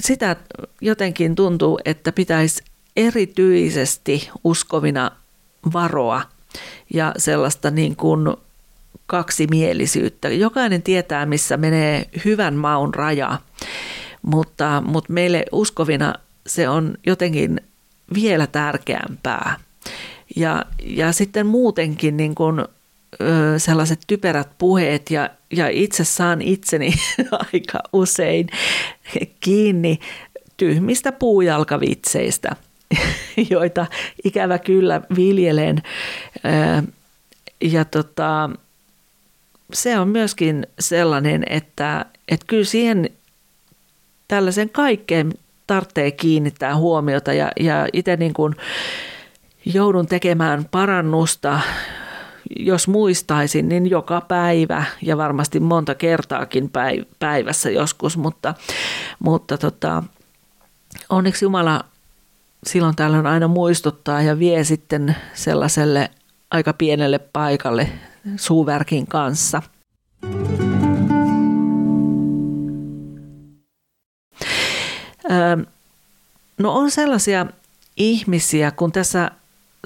sitä 0.00 0.36
jotenkin 0.80 1.34
tuntuu, 1.34 1.78
että 1.84 2.12
pitäisi 2.12 2.64
erityisesti 2.96 4.30
uskovina 4.44 5.10
varoa 5.72 6.22
ja 6.94 7.12
sellaista 7.16 7.70
niin 7.70 7.96
kuin 7.96 8.36
kaksimielisyyttä. 9.06 10.28
Jokainen 10.28 10.82
tietää, 10.82 11.26
missä 11.26 11.56
menee 11.56 12.08
hyvän 12.24 12.54
maun 12.54 12.94
raja, 12.94 13.38
mutta, 14.22 14.82
mutta 14.86 15.12
meille 15.12 15.44
uskovina 15.52 16.14
se 16.46 16.68
on 16.68 16.94
jotenkin 17.06 17.60
vielä 18.14 18.46
tärkeämpää. 18.46 19.56
Ja, 20.36 20.64
ja 20.82 21.12
sitten 21.12 21.46
muutenkin 21.46 22.16
niin 22.16 22.34
kuin 22.34 22.64
sellaiset 23.58 24.00
typerät 24.06 24.48
puheet 24.58 25.10
ja, 25.10 25.30
ja 25.52 25.68
itse 25.68 26.04
saan 26.04 26.42
itseni 26.42 26.92
aika 27.52 27.78
usein 27.92 28.46
kiinni 29.40 29.98
tyhmistä 30.56 31.12
puujalkavitseistä, 31.12 32.56
joita 33.50 33.86
ikävä 34.24 34.58
kyllä 34.58 35.00
viljelen. 35.16 35.82
Ja 37.60 37.84
tota, 37.84 38.50
se 39.72 39.98
on 39.98 40.08
myöskin 40.08 40.66
sellainen, 40.78 41.44
että, 41.50 42.06
että 42.28 42.46
kyllä 42.46 42.64
siihen 42.64 43.10
tällaisen 44.28 44.70
kaikkeen 44.70 45.32
tarvitsee 45.66 46.10
kiinnittää 46.10 46.76
huomiota 46.76 47.32
ja, 47.32 47.50
ja 47.60 47.86
itse 47.92 48.16
niin 48.16 48.34
kuin 48.34 48.54
joudun 49.64 50.06
tekemään 50.06 50.64
parannusta 50.70 51.60
jos 52.56 52.88
muistaisin, 52.88 53.68
niin 53.68 53.90
joka 53.90 54.20
päivä 54.20 54.84
ja 55.02 55.16
varmasti 55.16 55.60
monta 55.60 55.94
kertaakin 55.94 56.70
päivässä 57.18 57.70
joskus, 57.70 58.16
mutta, 58.16 58.54
mutta 59.18 59.58
tota, 59.58 60.02
onneksi 61.08 61.44
Jumala 61.44 61.84
silloin 62.66 62.96
tällöin 62.96 63.26
aina 63.26 63.48
muistuttaa 63.48 64.22
ja 64.22 64.38
vie 64.38 64.64
sitten 64.64 65.16
sellaiselle 65.34 66.10
aika 66.50 66.72
pienelle 66.72 67.18
paikalle 67.18 67.88
suuverkin 68.36 69.06
kanssa. 69.06 69.62
No 76.58 76.72
on 76.72 76.90
sellaisia 76.90 77.46
ihmisiä, 77.96 78.70
kun 78.70 78.92
tässä 78.92 79.30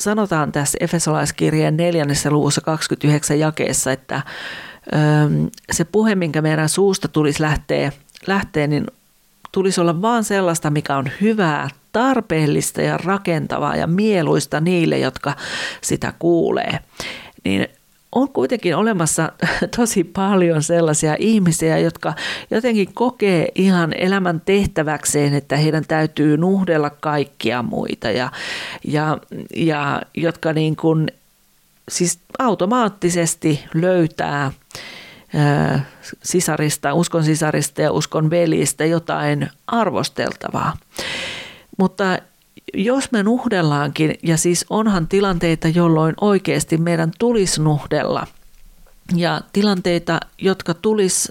sanotaan 0.00 0.52
tässä 0.52 0.78
Efesolaiskirjeen 0.80 1.76
neljännessä 1.76 2.30
luvussa 2.30 2.60
29 2.60 3.38
jakeessa, 3.38 3.92
että 3.92 4.22
se 5.72 5.84
puhe, 5.84 6.14
minkä 6.14 6.42
meidän 6.42 6.68
suusta 6.68 7.08
tulisi 7.08 7.42
lähteä, 7.42 7.92
lähteä 8.26 8.66
niin 8.66 8.86
tulisi 9.52 9.80
olla 9.80 10.02
vaan 10.02 10.24
sellaista, 10.24 10.70
mikä 10.70 10.96
on 10.96 11.10
hyvää, 11.20 11.68
tarpeellista 11.92 12.82
ja 12.82 12.96
rakentavaa 12.96 13.76
ja 13.76 13.86
mieluista 13.86 14.60
niille, 14.60 14.98
jotka 14.98 15.36
sitä 15.80 16.12
kuulee. 16.18 16.78
Niin 17.44 17.68
on 18.16 18.28
kuitenkin 18.32 18.76
olemassa 18.76 19.32
tosi 19.76 20.04
paljon 20.04 20.62
sellaisia 20.62 21.16
ihmisiä, 21.18 21.78
jotka 21.78 22.14
jotenkin 22.50 22.94
kokee 22.94 23.48
ihan 23.54 23.92
elämän 23.96 24.40
tehtäväkseen, 24.44 25.34
että 25.34 25.56
heidän 25.56 25.84
täytyy 25.88 26.36
nuhdella 26.36 26.90
kaikkia 26.90 27.62
muita 27.62 28.10
ja, 28.10 28.32
ja, 28.84 29.18
ja 29.56 30.02
jotka 30.14 30.52
niin 30.52 30.76
kuin, 30.76 31.08
siis 31.88 32.20
automaattisesti 32.38 33.64
löytää 33.74 34.52
sisarista, 36.22 36.94
uskon 36.94 37.24
sisarista 37.24 37.82
ja 37.82 37.92
uskon 37.92 38.30
velistä 38.30 38.84
jotain 38.84 39.50
arvosteltavaa. 39.66 40.76
Mutta 41.78 42.18
jos 42.74 43.12
me 43.12 43.22
nuhdellaankin, 43.22 44.14
ja 44.22 44.36
siis 44.36 44.66
onhan 44.70 45.08
tilanteita, 45.08 45.68
jolloin 45.68 46.14
oikeasti 46.20 46.76
meidän 46.76 47.10
tulisi 47.18 47.62
nuhdella, 47.62 48.26
ja 49.16 49.40
tilanteita, 49.52 50.20
jotka 50.38 50.74
tulisi 50.74 51.28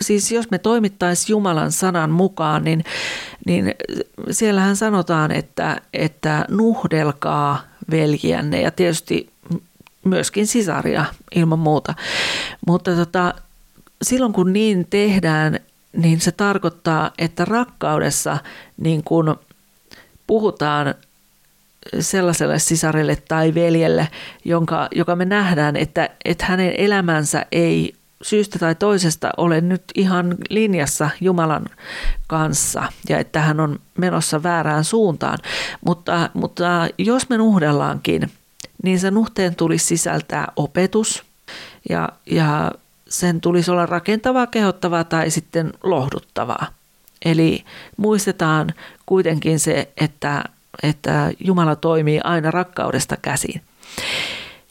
siis 0.00 0.32
jos 0.32 0.50
me 0.50 0.58
toimittaisiin 0.58 1.30
Jumalan 1.30 1.72
sanan 1.72 2.10
mukaan, 2.10 2.64
niin, 2.64 2.84
niin 3.46 3.74
siellähän 4.30 4.76
sanotaan, 4.76 5.32
että, 5.32 5.80
että 5.92 6.44
nuhdelkaa 6.48 7.62
veljiänne 7.90 8.60
ja 8.60 8.70
tietysti 8.70 9.30
myöskin 10.04 10.46
sisaria 10.46 11.04
ilman 11.34 11.58
muuta. 11.58 11.94
Mutta 12.66 12.96
tota, 12.96 13.34
silloin 14.02 14.32
kun 14.32 14.52
niin 14.52 14.86
tehdään, 14.90 15.60
niin 15.96 16.20
se 16.20 16.32
tarkoittaa, 16.32 17.10
että 17.18 17.44
rakkaudessa 17.44 18.38
niin 18.76 19.04
kun 19.04 19.36
puhutaan 20.26 20.94
sellaiselle 22.00 22.58
sisarelle 22.58 23.16
tai 23.28 23.54
veljelle, 23.54 24.08
jonka, 24.44 24.88
joka 24.94 25.16
me 25.16 25.24
nähdään, 25.24 25.76
että, 25.76 26.10
että 26.24 26.44
hänen 26.44 26.74
elämänsä 26.78 27.46
ei 27.52 27.94
syystä 28.22 28.58
tai 28.58 28.74
toisesta 28.74 29.30
ole 29.36 29.60
nyt 29.60 29.82
ihan 29.94 30.36
linjassa 30.50 31.10
Jumalan 31.20 31.66
kanssa 32.26 32.92
ja 33.08 33.18
että 33.18 33.40
hän 33.40 33.60
on 33.60 33.78
menossa 33.98 34.42
väärään 34.42 34.84
suuntaan. 34.84 35.38
Mutta, 35.86 36.30
mutta 36.34 36.88
jos 36.98 37.28
me 37.28 37.36
nuhdellaankin, 37.36 38.30
niin 38.82 39.00
sen 39.00 39.14
nuhteen 39.14 39.54
tulisi 39.54 39.86
sisältää 39.86 40.52
opetus 40.56 41.24
ja, 41.88 42.08
ja 42.26 42.72
sen 43.08 43.40
tulisi 43.40 43.70
olla 43.70 43.86
rakentavaa, 43.86 44.46
kehottavaa 44.46 45.04
tai 45.04 45.30
sitten 45.30 45.72
lohduttavaa. 45.82 46.66
Eli 47.24 47.64
muistetaan 47.96 48.74
kuitenkin 49.06 49.60
se, 49.60 49.88
että, 50.00 50.44
että 50.82 51.32
Jumala 51.40 51.76
toimii 51.76 52.20
aina 52.24 52.50
rakkaudesta 52.50 53.16
käsin. 53.16 53.60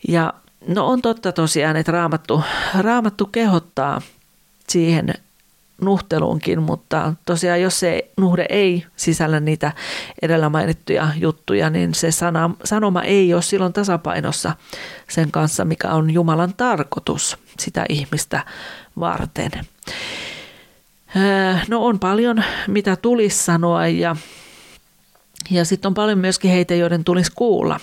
Ja 0.08 0.34
no 0.68 0.88
on 0.88 1.02
totta 1.02 1.32
tosiaan, 1.32 1.76
että 1.76 1.92
raamattu, 1.92 2.44
raamattu 2.80 3.26
kehottaa 3.26 4.02
siihen 4.68 5.14
nuhteluunkin, 5.82 6.62
mutta 6.62 7.14
tosiaan 7.26 7.62
jos 7.62 7.80
se 7.80 8.12
nuhde 8.18 8.46
ei 8.50 8.86
sisällä 8.96 9.40
niitä 9.40 9.72
edellä 10.22 10.50
mainittuja 10.50 11.08
juttuja, 11.16 11.70
niin 11.70 11.94
se 11.94 12.12
sana, 12.12 12.50
sanoma 12.64 13.02
ei 13.02 13.34
ole 13.34 13.42
silloin 13.42 13.74
tasapainossa 13.74 14.56
sen 15.10 15.32
kanssa, 15.32 15.66
mikä 15.66 15.90
on 15.90 16.12
Jumalan 16.12 16.54
tarkoitus 16.54 17.38
sitä 17.60 17.86
ihmistä 17.90 18.46
varten. 19.00 19.52
No 21.68 21.86
on 21.86 22.00
paljon, 22.00 22.44
mitä 22.68 22.96
tulisi 22.96 23.44
sanoa 23.44 23.88
ja, 23.88 24.16
ja 25.50 25.66
sitten 25.66 25.90
on 25.90 25.94
paljon 25.94 26.20
myöskin 26.20 26.52
heitä, 26.52 26.76
joiden 26.76 27.04
tulisi 27.04 27.32
kuulla. 27.36 27.80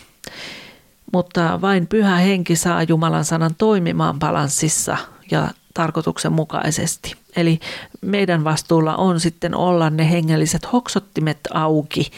Mutta 1.13 1.61
vain 1.61 1.87
pyhä 1.87 2.17
henki 2.17 2.57
saa 2.57 2.83
Jumalan 2.83 3.25
sanan 3.25 3.55
toimimaan 3.59 4.19
balanssissa 4.19 4.97
ja 5.31 5.49
tarkoituksenmukaisesti. 5.75 7.15
Eli 7.37 7.61
meidän 8.01 8.45
vastuulla 8.45 8.97
on 8.97 9.21
sitten 9.21 9.55
olla 9.55 9.91
ne 9.91 10.11
hengelliset 10.11 10.73
hoksottimet 10.73 11.39
auki 11.55 12.11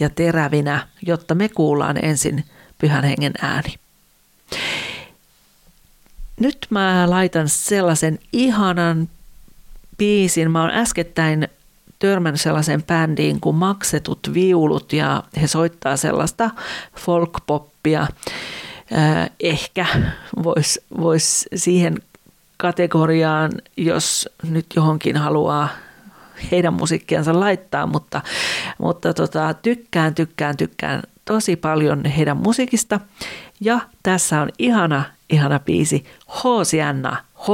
ja 0.00 0.10
terävinä, 0.10 0.88
jotta 1.06 1.34
me 1.34 1.48
kuullaan 1.48 2.04
ensin 2.04 2.44
pyhän 2.78 3.04
hengen 3.04 3.32
ääni. 3.42 3.74
Nyt 6.40 6.66
mä 6.70 7.10
laitan 7.10 7.48
sellaisen 7.48 8.18
ihanan 8.32 9.08
biisin. 9.98 10.50
Mä 10.50 10.62
oon 10.62 10.70
äskettäin 10.70 11.48
törmännyt 11.98 12.40
sellaisen 12.40 12.82
bändiin 12.82 13.40
kuin 13.40 13.56
Maksetut 13.56 14.18
viulut 14.34 14.92
ja 14.92 15.22
he 15.40 15.46
soittaa 15.46 15.96
sellaista 15.96 16.50
folkpoppia. 16.98 18.06
Ehkä 19.40 19.86
voisi 20.42 20.84
vois 21.00 21.48
siihen 21.54 21.98
kategoriaan, 22.56 23.52
jos 23.76 24.28
nyt 24.50 24.66
johonkin 24.76 25.16
haluaa 25.16 25.68
heidän 26.50 26.74
musiikkiansa 26.74 27.40
laittaa, 27.40 27.86
mutta, 27.86 28.22
mutta 28.78 29.14
tota, 29.14 29.54
tykkään, 29.54 30.14
tykkään, 30.14 30.56
tykkään 30.56 31.02
tosi 31.24 31.56
paljon 31.56 32.04
heidän 32.04 32.36
musiikista. 32.36 33.00
Ja 33.60 33.80
tässä 34.02 34.40
on 34.40 34.48
ihana, 34.58 35.04
ihana 35.30 35.58
biisi 35.58 36.04
Hosianna, 36.44 37.16
H. 37.34 37.48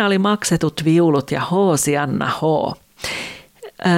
siinä 0.00 0.06
oli 0.06 0.18
maksetut 0.18 0.84
viulut 0.84 1.30
ja 1.30 1.40
H. 1.40 1.50
Sianna 1.76 2.26
H. 2.26 2.40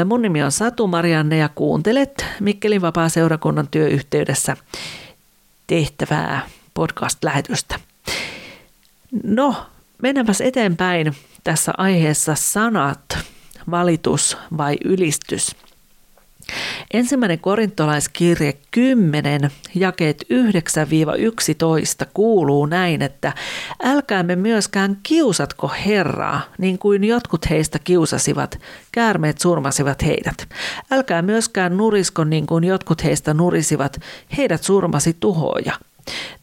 Mun 0.05 0.23
nimi 0.23 0.43
on 0.43 0.53
Satu 0.53 0.87
Marianne 0.87 1.37
ja 1.37 1.49
kuuntelet 1.49 2.25
Mikkelin 2.41 2.83
vapaa-seurakunnan 2.83 3.69
työyhteydessä 3.71 4.57
tehtävää 5.67 6.47
podcast-lähetystä. 6.75 7.81
No, 9.25 9.55
mennäänpäs 10.03 10.41
eteenpäin 10.41 11.15
tässä 11.45 11.73
aiheessa 11.77 12.35
sanat, 12.35 13.19
valitus 13.71 14.37
vai 14.57 14.77
ylistys. 14.85 15.57
Ensimmäinen 16.93 17.38
korintolaiskirje 17.38 18.55
10, 18.71 19.51
jakeet 19.75 20.25
9-11 22.05 22.07
kuuluu 22.15 22.67
näin, 22.67 23.03
että 23.03 23.33
älkäämme 23.83 24.37
myöskään 24.37 24.97
kiusatko 25.03 25.71
Herraa, 25.87 26.41
niin 26.59 26.79
kuin 26.79 27.05
jotkut 27.05 27.51
heistä 27.51 27.79
kiusasivat, 27.79 28.59
käärmeet 28.93 29.38
surmasivat 29.38 30.03
heidät. 30.03 30.49
Älkää 30.91 31.23
myöskään 31.23 31.77
nurisko 31.77 32.25
niin 32.25 32.47
kuin 32.47 32.65
jotkut 32.65 33.05
heistä 33.05 33.35
nurisivat, 33.35 34.01
heidät 34.37 34.62
surmasi 34.62 35.17
tuhoja. 35.21 35.73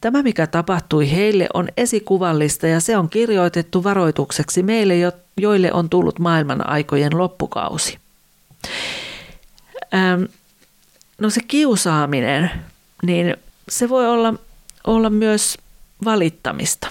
Tämä, 0.00 0.22
mikä 0.22 0.46
tapahtui 0.46 1.10
heille, 1.10 1.48
on 1.54 1.68
esikuvallista 1.76 2.66
ja 2.66 2.80
se 2.80 2.96
on 2.96 3.10
kirjoitettu 3.10 3.84
varoitukseksi 3.84 4.62
meille, 4.62 4.94
joille 5.36 5.72
on 5.72 5.90
tullut 5.90 6.18
maailman 6.18 6.68
aikojen 6.68 7.18
loppukausi. 7.18 7.98
Ähm, 9.94 10.22
no 11.18 11.30
se 11.30 11.40
kiusaaminen, 11.48 12.50
niin 13.02 13.36
se 13.68 13.88
voi 13.88 14.08
olla, 14.08 14.34
olla 14.86 15.10
myös 15.10 15.58
valittamista. 16.04 16.88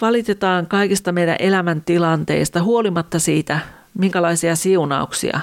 Valitetaan 0.00 0.66
kaikista 0.66 1.12
meidän 1.12 1.36
elämäntilanteista 1.38 2.62
huolimatta 2.62 3.18
siitä, 3.18 3.60
minkälaisia 3.98 4.56
siunauksia 4.56 5.40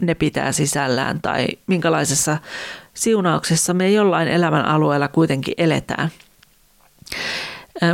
ne 0.00 0.14
pitää 0.14 0.52
sisällään 0.52 1.22
tai 1.22 1.46
minkälaisessa 1.66 2.38
siunauksessa 2.94 3.74
me 3.74 3.90
jollain 3.90 4.28
elämän 4.28 4.64
alueella 4.64 5.08
kuitenkin 5.08 5.54
eletään. 5.58 6.10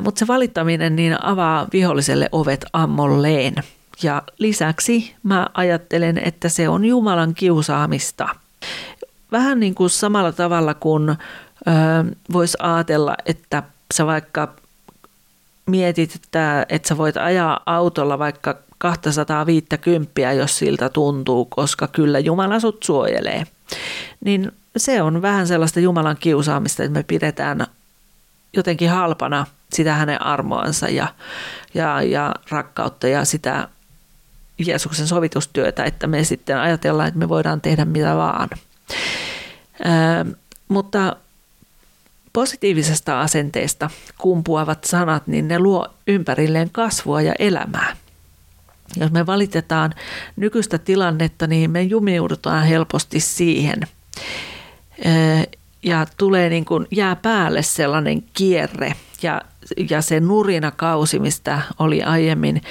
Mutta 0.03 0.19
se 0.19 0.27
valittaminen 0.27 0.97
niin 0.97 1.25
avaa 1.25 1.67
viholliselle 1.73 2.29
ovet 2.33 2.65
ammolleen– 2.73 3.55
ja 4.03 4.23
lisäksi 4.39 5.15
mä 5.23 5.47
ajattelen, 5.55 6.19
että 6.19 6.49
se 6.49 6.69
on 6.69 6.85
Jumalan 6.85 7.35
kiusaamista. 7.35 8.29
Vähän 9.33 9.61
niin 9.61 9.75
kuin 9.75 9.91
samalla 9.91 10.33
tavalla 10.33 10.75
kuin 10.75 11.17
voisi 12.33 12.59
ajatella, 12.61 13.15
että 13.27 13.63
sä 13.95 14.07
vaikka 14.07 14.49
mietit, 15.67 16.15
että, 16.15 16.67
että 16.69 16.89
sä 16.89 16.97
voit 16.97 17.17
ajaa 17.17 17.61
autolla 17.67 18.19
vaikka 18.19 18.59
250, 18.79 20.21
jos 20.21 20.59
siltä 20.59 20.89
tuntuu, 20.89 21.45
koska 21.45 21.89
kyllä 21.89 22.19
Jumala 22.19 22.61
sut 22.61 22.83
suojelee. 22.83 23.45
Niin 24.25 24.53
se 24.77 25.03
on 25.03 25.23
vähän 25.23 25.47
sellaista 25.47 25.81
Jumalan 25.81 26.17
kiusaamista, 26.21 26.83
että 26.83 26.99
me 26.99 27.03
pidetään 27.03 27.67
jotenkin 28.57 28.91
halpana 28.91 29.47
sitä 29.73 29.95
hänen 29.95 30.23
armoansa 30.23 30.89
ja, 30.89 31.09
ja, 31.75 32.03
ja 32.03 32.35
rakkautta 32.51 33.09
ja 33.09 33.25
sitä 33.25 33.69
Jeesuksen 34.67 35.07
sovitustyötä, 35.07 35.85
että 35.85 36.07
me 36.07 36.25
sitten 36.25 36.59
ajatellaan, 36.59 37.09
että 37.09 37.19
me 37.19 37.29
voidaan 37.29 37.61
tehdä 37.61 37.85
mitä 37.85 38.17
vaan. 38.17 38.49
Ää, 39.85 40.27
mutta 40.69 41.17
positiivisesta 42.33 43.21
asenteesta 43.21 43.91
kumpuavat 44.19 44.85
sanat, 44.85 45.27
niin 45.27 45.49
ne 45.49 45.59
luo 45.59 45.89
ympärilleen 46.07 46.71
kasvua 46.71 47.23
ja 47.23 47.35
elämää. 47.39 47.97
Jos 48.97 49.11
me 49.11 49.27
valitetaan 49.27 49.95
nykyistä 50.37 50.79
tilannetta, 50.79 51.47
niin 51.47 51.71
me 51.71 51.83
jumiudutaan 51.83 52.65
helposti 52.65 53.21
siihen. 53.21 53.81
Ja 55.83 56.07
tulee 56.17 56.49
niin 56.49 56.65
kuin, 56.65 56.87
jää 56.91 57.17
päälle 57.17 57.63
sellainen 57.63 58.23
kierre 58.35 58.95
ja, 59.23 59.43
ja 59.91 60.03
se 60.03 60.21
nurina 60.21 60.71
kausi, 60.71 61.19
mistä 61.19 61.63
oli 61.79 62.03
aiemmin 62.03 62.63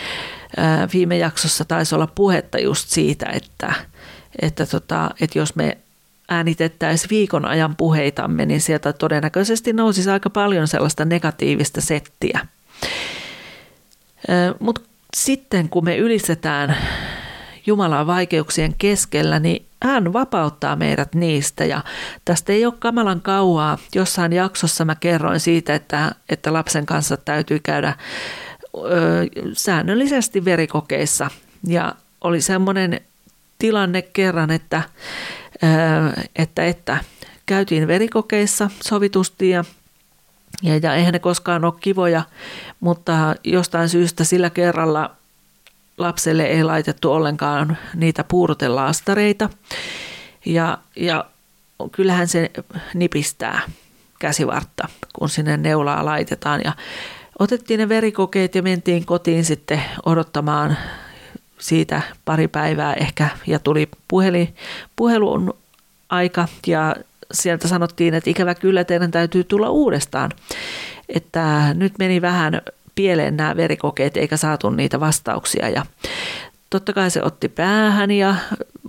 viime 0.93 1.17
jaksossa 1.17 1.65
taisi 1.65 1.95
olla 1.95 2.07
puhetta 2.07 2.59
just 2.59 2.89
siitä, 2.89 3.25
että, 3.33 3.73
että, 4.41 4.65
tota, 4.65 5.09
että 5.21 5.39
jos 5.39 5.55
me 5.55 5.77
äänitettäisiin 6.29 7.09
viikon 7.09 7.45
ajan 7.45 7.75
puheitamme, 7.75 8.45
niin 8.45 8.61
sieltä 8.61 8.93
todennäköisesti 8.93 9.73
nousisi 9.73 10.09
aika 10.09 10.29
paljon 10.29 10.67
sellaista 10.67 11.05
negatiivista 11.05 11.81
settiä. 11.81 12.39
Mutta 14.59 14.81
sitten 15.15 15.69
kun 15.69 15.83
me 15.83 15.97
ylistetään 15.97 16.77
Jumalaa 17.65 18.07
vaikeuksien 18.07 18.75
keskellä, 18.77 19.39
niin 19.39 19.65
hän 19.83 20.13
vapauttaa 20.13 20.75
meidät 20.75 21.15
niistä. 21.15 21.65
Ja 21.65 21.83
tästä 22.25 22.53
ei 22.53 22.65
ole 22.65 22.73
kamalan 22.79 23.21
kauaa. 23.21 23.77
Jossain 23.95 24.33
jaksossa 24.33 24.85
mä 24.85 24.95
kerroin 24.95 25.39
siitä, 25.39 25.75
että, 25.75 26.15
että 26.29 26.53
lapsen 26.53 26.85
kanssa 26.85 27.17
täytyy 27.17 27.59
käydä 27.59 27.93
säännöllisesti 29.53 30.45
verikokeissa. 30.45 31.29
Ja 31.67 31.95
oli 32.21 32.41
semmoinen 32.41 33.01
tilanne 33.59 34.01
kerran, 34.01 34.51
että, 34.51 34.81
että, 36.35 36.65
että 36.65 36.97
käytiin 37.45 37.87
verikokeissa 37.87 38.69
sovitusti 38.83 39.49
ja 39.49 39.63
ja, 40.63 40.77
ja 40.77 40.95
eihän 40.95 41.13
ne 41.13 41.19
koskaan 41.19 41.65
ole 41.65 41.73
kivoja, 41.79 42.23
mutta 42.79 43.35
jostain 43.43 43.89
syystä 43.89 44.23
sillä 44.23 44.49
kerralla 44.49 45.15
lapselle 45.97 46.43
ei 46.43 46.63
laitettu 46.63 47.11
ollenkaan 47.11 47.77
niitä 47.95 48.23
puurotelaastareita. 48.23 49.49
Ja, 50.45 50.77
ja 50.95 51.25
kyllähän 51.91 52.27
se 52.27 52.51
nipistää 52.93 53.61
käsivartta, 54.19 54.87
kun 55.13 55.29
sinne 55.29 55.57
neulaa 55.57 56.05
laitetaan. 56.05 56.61
Ja 56.65 56.73
Otettiin 57.41 57.77
ne 57.77 57.89
verikokeet 57.89 58.55
ja 58.55 58.61
mentiin 58.61 59.05
kotiin 59.05 59.45
sitten 59.45 59.81
odottamaan 60.05 60.77
siitä 61.59 62.01
pari 62.25 62.47
päivää 62.47 62.93
ehkä 62.93 63.29
ja 63.47 63.59
tuli 63.59 63.89
puhelin, 64.07 64.55
puhelun 64.95 65.53
aika 66.09 66.47
ja 66.67 66.95
sieltä 67.31 67.67
sanottiin, 67.67 68.13
että 68.13 68.29
ikävä 68.29 68.55
kyllä 68.55 68.83
teidän 68.83 69.11
täytyy 69.11 69.43
tulla 69.43 69.69
uudestaan. 69.69 70.31
Että 71.09 71.73
nyt 71.73 71.93
meni 71.99 72.21
vähän 72.21 72.61
pieleen 72.95 73.37
nämä 73.37 73.55
verikokeet 73.55 74.17
eikä 74.17 74.37
saatu 74.37 74.69
niitä 74.69 74.99
vastauksia 74.99 75.69
ja 75.69 75.85
totta 76.71 76.93
kai 76.93 77.11
se 77.11 77.23
otti 77.23 77.49
päähän 77.49 78.11
ja 78.11 78.35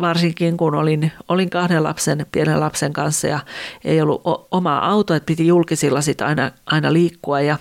varsinkin 0.01 0.57
kun 0.57 0.75
olin, 0.75 1.12
olin 1.29 1.51
kahden 1.51 1.83
lapsen, 1.83 2.27
pienen 2.33 2.61
lapsen 2.61 2.92
kanssa 2.92 3.27
ja 3.27 3.40
ei 3.85 4.01
ollut 4.01 4.23
omaa 4.51 4.90
autoa, 4.90 5.16
että 5.16 5.27
piti 5.27 5.47
julkisilla 5.47 6.01
sit 6.01 6.23
aina, 6.23 6.51
aina 6.66 6.92
liikkua 6.92 7.40
ja 7.40 7.59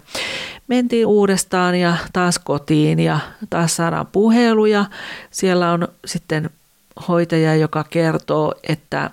mentiin 0.67 1.07
uudestaan 1.07 1.75
ja 1.75 1.97
taas 2.13 2.39
kotiin 2.39 2.99
ja 2.99 3.19
taas 3.49 3.75
saadaan 3.75 4.07
puheluja. 4.07 4.85
Siellä 5.31 5.71
on 5.71 5.87
sitten 6.05 6.49
hoitaja, 7.07 7.55
joka 7.55 7.85
kertoo, 7.89 8.53
että 8.69 9.09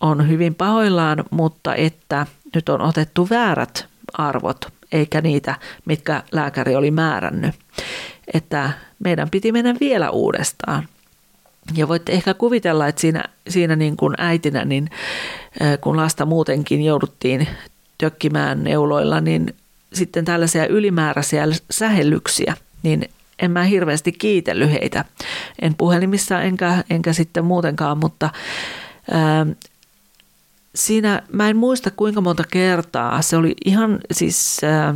on 0.00 0.28
hyvin 0.28 0.54
pahoillaan, 0.54 1.24
mutta 1.30 1.74
että 1.74 2.26
nyt 2.54 2.68
on 2.68 2.80
otettu 2.80 3.28
väärät 3.30 3.86
arvot, 4.12 4.72
eikä 4.92 5.20
niitä, 5.20 5.54
mitkä 5.84 6.22
lääkäri 6.32 6.76
oli 6.76 6.90
määrännyt. 6.90 7.54
Että 8.34 8.72
meidän 9.04 9.30
piti 9.30 9.52
mennä 9.52 9.74
vielä 9.80 10.10
uudestaan. 10.10 10.88
Ja 11.74 11.88
voitte 11.88 12.12
ehkä 12.12 12.34
kuvitella, 12.34 12.88
että 12.88 13.00
siinä, 13.00 13.24
siinä 13.48 13.76
niin 13.76 13.96
kuin 13.96 14.14
äitinä, 14.18 14.64
niin 14.64 14.90
kun 15.80 15.96
lasta 15.96 16.26
muutenkin 16.26 16.84
jouduttiin 16.84 17.48
tökkimään 17.98 18.64
neuloilla, 18.64 19.20
niin 19.20 19.54
sitten 19.92 20.24
tällaisia 20.24 20.66
ylimääräisiä 20.66 21.44
sähellyksiä, 21.70 22.56
niin 22.82 23.08
en 23.38 23.50
mä 23.50 23.64
hirveästi 23.64 24.12
kiitellyt 24.12 24.72
heitä. 24.72 25.04
En 25.62 25.74
puhelimissa 25.74 26.42
enkä, 26.42 26.84
enkä 26.90 27.12
sitten 27.12 27.44
muutenkaan, 27.44 27.98
mutta 27.98 28.30
ää, 29.10 29.46
siinä 30.74 31.22
mä 31.32 31.48
en 31.48 31.56
muista 31.56 31.90
kuinka 31.90 32.20
monta 32.20 32.44
kertaa. 32.50 33.22
Se 33.22 33.36
oli 33.36 33.54
ihan 33.64 33.98
siis 34.12 34.60
ää, 34.64 34.94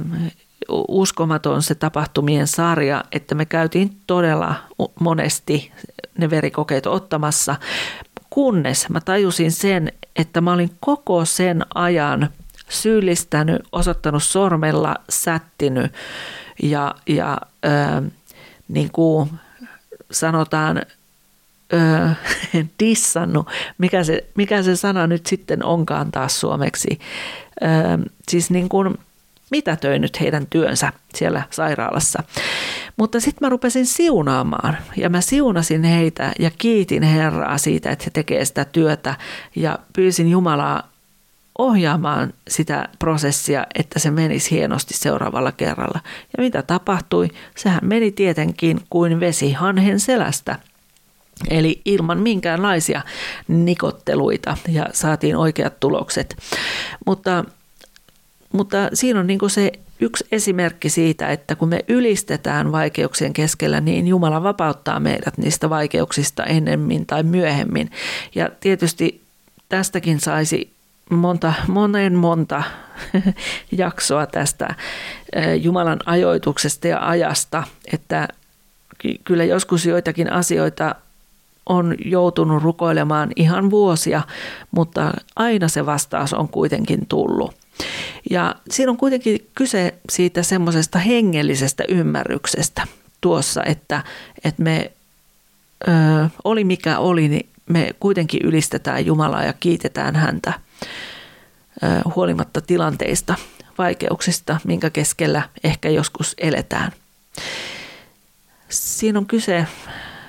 uskomaton 0.89 1.63
se 1.63 1.75
tapahtumien 1.75 2.47
sarja, 2.47 3.05
että 3.13 3.35
me 3.35 3.45
käytiin 3.45 3.97
todella 4.07 4.55
monesti 5.01 5.73
ne 6.19 6.31
verikokeet 6.31 6.87
ottamassa, 6.87 7.57
kunnes 8.31 8.89
mä 8.89 9.01
tajusin 9.01 9.53
sen, 9.53 9.93
että 10.17 10.41
mä 10.41 10.53
olin 10.53 10.71
koko 10.81 11.25
sen 11.25 11.67
ajan– 11.75 12.29
syyllistänyt, 12.69 13.63
osoittanut 13.73 14.23
sormella, 14.23 14.95
sättinyt 15.09 15.93
ja, 16.63 16.95
ja 17.07 17.41
ö, 17.65 18.03
niin 18.69 18.91
kuin 18.93 19.31
sanotaan, 20.11 20.83
ö, 21.73 22.09
dissannut, 22.81 23.49
mikä 23.79 24.05
se, 24.05 24.25
mikä 24.35 24.63
se 24.63 24.77
sana 24.77 25.07
nyt 25.07 25.27
sitten 25.27 25.65
onkaan 25.65 26.13
taas 26.13 26.41
suomeksi. 26.41 26.99
Ö, 27.63 27.67
siis 28.29 28.51
niin 28.51 28.69
kuin 28.69 28.99
mitätöinyt 29.51 30.21
heidän 30.21 30.47
työnsä 30.51 30.93
siellä 31.15 31.43
sairaalassa. 31.51 32.23
Mutta 32.97 33.21
sitten 33.21 33.47
mä 33.47 33.49
rupesin 33.49 33.87
siunaamaan 33.87 34.77
ja 34.97 35.09
mä 35.09 35.21
siunasin 35.21 35.85
heitä 35.85 36.33
ja 36.39 36.51
kiitin 36.59 37.03
Herraa 37.03 37.59
siitä, 37.59 37.91
että 37.91 38.05
he 38.05 38.11
tekevät 38.11 38.49
sitä 38.49 38.65
työtä 38.65 39.15
ja 39.57 39.79
pyysin 39.93 40.31
Jumalaa 40.31 40.91
ohjaamaan 41.59 42.33
sitä 42.49 42.89
prosessia, 42.99 43.67
että 43.75 43.99
se 43.99 44.11
menisi 44.11 44.51
hienosti 44.51 44.95
seuraavalla 44.95 45.53
kerralla. 45.53 46.01
Ja 46.37 46.43
mitä 46.43 46.63
tapahtui? 46.63 47.29
Sehän 47.57 47.81
meni 47.83 48.13
tietenkin 48.13 48.81
kuin 48.91 49.21
vesi 49.21 49.53
hanhen 49.53 50.01
selästä. 50.01 50.59
Eli 51.51 51.81
ilman 51.85 52.19
minkäänlaisia 52.19 53.03
nikotteluita 53.49 54.57
ja 54.69 54.87
saatiin 54.93 55.37
oikeat 55.37 55.81
tulokset. 55.81 56.37
Mutta, 57.07 57.45
mutta 58.53 58.77
siinä 58.95 59.21
on 59.21 59.27
niin 59.27 59.51
se 59.51 59.73
yksi 60.01 60.25
esimerkki 60.33 60.89
siitä, 60.89 61.29
että 61.29 61.57
kun 61.57 61.69
me 61.69 61.85
ylistetään 61.89 62.73
vaikeuksien 62.73 63.33
keskellä, 63.33 63.81
niin 63.81 64.09
Jumala 64.09 64.43
vapauttaa 64.43 65.01
meidät 65.01 65.39
niistä 65.39 65.71
vaikeuksista 65.71 66.45
ennemmin 66.45 67.07
tai 67.07 67.23
myöhemmin. 67.23 67.91
Ja 68.35 68.51
tietysti 68.61 69.23
tästäkin 69.69 70.21
saisi 70.21 70.71
monta, 71.11 71.53
monen 71.69 72.15
monta 72.15 72.63
jaksoa 73.79 74.27
tästä 74.27 74.75
Jumalan 75.63 75.99
ajoituksesta 76.07 76.89
ja 76.89 77.09
ajasta, 77.09 77.63
että 77.93 78.29
kyllä 79.25 79.45
joskus 79.45 79.87
joitakin 79.87 80.33
asioita 80.33 80.95
on 81.67 81.95
joutunut 82.05 82.63
rukoilemaan 82.63 83.31
ihan 83.37 83.71
vuosia, 83.71 84.23
mutta 84.71 85.13
aina 85.37 85.69
se 85.69 85.87
vastaus 85.87 86.33
on 86.33 86.49
kuitenkin 86.49 87.07
tullut. 87.07 87.55
Ja 88.31 88.55
siinä 88.71 88.91
on 88.91 88.97
kuitenkin 88.97 89.51
kyse 89.55 89.95
siitä 90.11 90.43
semmoisesta 90.43 90.99
hengellisestä 90.99 91.85
ymmärryksestä 91.89 92.87
tuossa, 93.21 93.65
että, 93.65 94.05
että 94.45 94.63
me 94.63 94.93
ö, 95.89 95.93
oli 96.45 96.65
mikä 96.65 96.99
oli, 96.99 97.29
niin 97.29 97.49
me 97.67 97.91
kuitenkin 98.01 98.41
ylistetään 98.45 99.07
Jumalaa 99.07 99.45
ja 99.45 99.53
kiitetään 99.53 100.17
häntä 100.17 100.53
ö, 101.83 102.11
huolimatta 102.15 102.61
tilanteista, 102.61 103.35
vaikeuksista, 103.79 104.61
minkä 104.65 104.91
keskellä 104.91 105.43
ehkä 105.65 105.89
joskus 105.89 106.35
eletään. 106.39 106.93
Siinä 108.69 109.19
on 109.19 109.27
kyse 109.27 109.67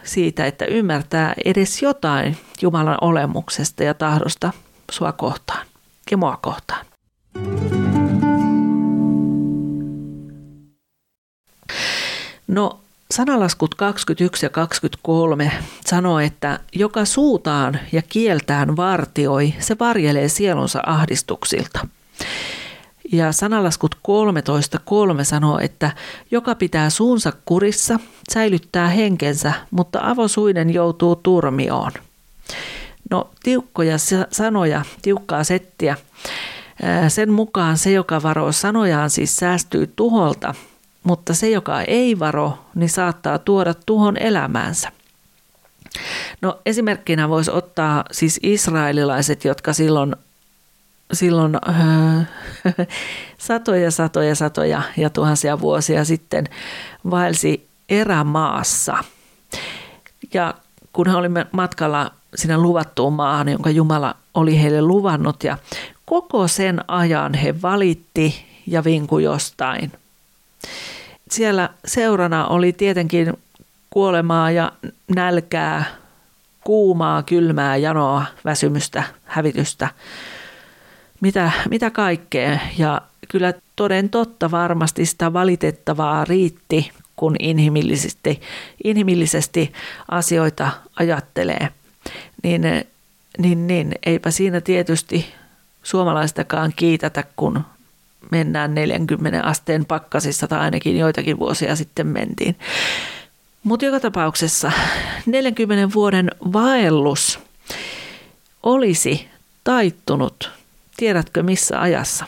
siitä, 0.03 0.45
että 0.45 0.65
ymmärtää 0.65 1.33
edes 1.45 1.81
jotain 1.81 2.37
Jumalan 2.61 2.97
olemuksesta 3.01 3.83
ja 3.83 3.93
tahdosta 3.93 4.53
sua 4.91 5.11
kohtaan 5.11 5.67
ja 6.11 6.17
mua 6.17 6.37
kohtaan. 6.41 6.86
No 12.47 12.79
sanalaskut 13.11 13.75
21 13.75 14.45
ja 14.45 14.49
23 14.49 15.51
sanoo, 15.85 16.19
että 16.19 16.59
joka 16.73 17.05
suutaan 17.05 17.79
ja 17.91 18.01
kieltään 18.01 18.75
vartioi, 18.77 19.53
se 19.59 19.75
varjelee 19.79 20.29
sielunsa 20.29 20.79
ahdistuksilta. 20.85 21.87
Ja 23.11 23.31
sanalaskut 23.31 23.95
13.3 23.95 25.23
sanoo, 25.23 25.59
että 25.59 25.91
joka 26.31 26.55
pitää 26.55 26.89
suunsa 26.89 27.33
kurissa, 27.45 27.99
säilyttää 28.33 28.87
henkensä, 28.87 29.53
mutta 29.71 29.99
avosuinen 30.03 30.73
joutuu 30.73 31.15
turmioon. 31.15 31.91
No 33.09 33.29
tiukkoja 33.43 33.95
sanoja, 34.31 34.85
tiukkaa 35.01 35.43
settiä. 35.43 35.97
Sen 37.07 37.31
mukaan 37.31 37.77
se, 37.77 37.91
joka 37.91 38.23
varoo 38.23 38.51
sanojaan, 38.51 39.09
siis 39.09 39.37
säästyy 39.37 39.93
tuholta, 39.95 40.55
mutta 41.03 41.33
se, 41.33 41.49
joka 41.49 41.81
ei 41.81 42.19
varo, 42.19 42.57
niin 42.75 42.89
saattaa 42.89 43.39
tuoda 43.39 43.73
tuhon 43.73 44.17
elämäänsä. 44.17 44.91
No 46.41 46.59
esimerkkinä 46.65 47.29
voisi 47.29 47.51
ottaa 47.51 48.05
siis 48.11 48.39
israelilaiset, 48.43 49.45
jotka 49.45 49.73
silloin 49.73 50.15
silloin 51.13 51.55
äh, 51.69 52.27
satoja, 53.37 53.91
satoja, 53.91 54.35
satoja 54.35 54.81
ja 54.97 55.09
tuhansia 55.09 55.59
vuosia 55.59 56.05
sitten 56.05 56.45
vaelsi 57.09 57.67
erämaassa. 57.89 58.97
Ja 60.33 60.53
kun 60.93 61.07
he 61.07 61.15
olimme 61.15 61.47
matkalla 61.51 62.11
sinne 62.35 62.57
luvattuun 62.57 63.13
maahan, 63.13 63.49
jonka 63.49 63.69
Jumala 63.69 64.15
oli 64.33 64.61
heille 64.61 64.81
luvannut 64.81 65.43
ja 65.43 65.57
koko 66.05 66.47
sen 66.47 66.83
ajan 66.87 67.33
he 67.33 67.61
valitti 67.61 68.45
ja 68.67 68.83
vinku 68.83 69.19
jostain. 69.19 69.91
Siellä 71.31 71.69
seurana 71.85 72.47
oli 72.47 72.73
tietenkin 72.73 73.33
kuolemaa 73.89 74.51
ja 74.51 74.71
nälkää, 75.15 75.85
kuumaa, 76.63 77.23
kylmää, 77.23 77.77
janoa, 77.77 78.25
väsymystä, 78.45 79.03
hävitystä– 79.25 79.89
mitä, 81.21 81.51
mitä 81.69 81.89
kaikkea. 81.89 82.59
Ja 82.77 83.01
kyllä 83.27 83.53
toden 83.75 84.09
totta 84.09 84.51
varmasti 84.51 85.05
sitä 85.05 85.33
valitettavaa 85.33 86.25
riitti, 86.25 86.91
kun 87.15 87.35
inhimillisesti, 87.39 88.41
inhimillisesti 88.83 89.73
asioita 90.11 90.71
ajattelee. 90.99 91.69
Niin, 92.43 92.61
niin, 93.37 93.67
niin 93.67 93.91
eipä 94.05 94.31
siinä 94.31 94.61
tietysti 94.61 95.33
suomalaistakaan 95.83 96.73
kiitätä, 96.75 97.23
kun 97.35 97.61
mennään 98.31 98.75
40 98.75 99.43
asteen 99.43 99.85
pakkasissa 99.85 100.47
tai 100.47 100.59
ainakin 100.59 100.97
joitakin 100.97 101.39
vuosia 101.39 101.75
sitten 101.75 102.07
mentiin. 102.07 102.55
Mutta 103.63 103.85
joka 103.85 103.99
tapauksessa 103.99 104.71
40 105.25 105.93
vuoden 105.93 106.31
vaellus 106.53 107.39
olisi 108.63 109.27
taittunut 109.63 110.57
Tiedätkö 110.97 111.43
missä 111.43 111.81
ajassa? 111.81 112.25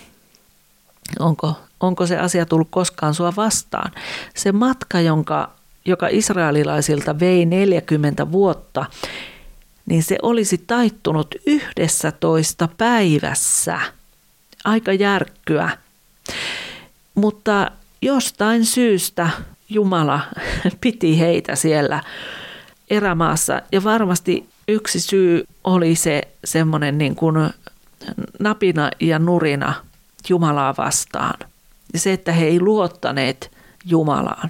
Onko, 1.19 1.55
onko 1.79 2.05
se 2.05 2.17
asia 2.17 2.45
tullut 2.45 2.67
koskaan 2.71 3.13
sua 3.13 3.33
vastaan? 3.35 3.91
Se 4.35 4.51
matka, 4.51 4.99
jonka, 4.99 5.51
joka 5.85 6.07
israelilaisilta 6.11 7.19
vei 7.19 7.45
40 7.45 8.31
vuotta, 8.31 8.85
niin 9.85 10.03
se 10.03 10.17
olisi 10.21 10.57
taittunut 10.57 11.35
yhdessä 11.45 12.11
toista 12.11 12.69
päivässä. 12.77 13.79
Aika 14.65 14.93
järkkyä. 14.93 15.69
Mutta 17.19 17.71
jostain 18.01 18.65
syystä 18.65 19.29
Jumala 19.69 20.19
piti 20.81 21.19
heitä 21.19 21.55
siellä 21.55 22.03
erämaassa 22.89 23.61
ja 23.71 23.83
varmasti 23.83 24.49
yksi 24.67 24.99
syy 24.99 25.45
oli 25.63 25.95
se 25.95 26.21
semmoinen 26.45 26.97
niin 26.97 27.15
kuin 27.15 27.35
napina 28.39 28.91
ja 28.99 29.19
nurina 29.19 29.73
Jumalaa 30.29 30.73
vastaan. 30.77 31.39
Ja 31.93 31.99
se, 31.99 32.13
että 32.13 32.31
he 32.31 32.45
ei 32.45 32.59
luottaneet 32.59 33.51
Jumalaan. 33.85 34.49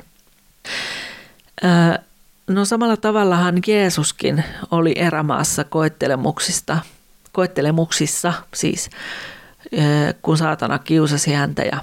No 2.48 2.66
samalla 2.66 2.98
tavallahan 2.98 3.60
Jeesuskin 3.68 4.44
oli 4.72 4.94
erämaassa 4.96 5.64
koettelemuksista, 5.64 6.78
koettelemuksissa 7.32 8.34
siis, 8.54 8.90
kun 10.22 10.38
saatana 10.38 10.80
kiusasi 10.80 11.34
häntä. 11.34 11.62
Ja 11.62 11.80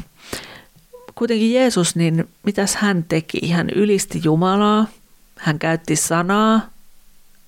kuitenkin 1.17 1.55
Jeesus, 1.55 1.97
niin 1.97 2.29
mitäs 2.43 2.77
hän 2.77 3.05
teki? 3.05 3.51
Hän 3.51 3.71
ylisti 3.71 4.21
Jumalaa, 4.25 4.87
hän 5.37 5.59
käytti 5.59 5.97
sanaa, 5.97 6.71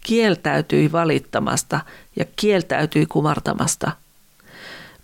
kieltäytyi 0.03 0.93
valittamasta 0.93 1.81
ja 2.17 2.25
kieltäytyi 2.37 3.07
kumartamasta 3.07 3.93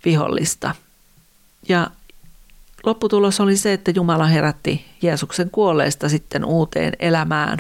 vihollista. 0.05 0.74
Ja 1.68 1.90
lopputulos 2.87 3.40
oli 3.40 3.57
se, 3.57 3.72
että 3.72 3.90
Jumala 3.90 4.27
herätti 4.27 4.85
Jeesuksen 5.03 5.50
kuolleista 5.50 6.09
sitten 6.09 6.44
uuteen 6.44 6.92
elämään 6.98 7.59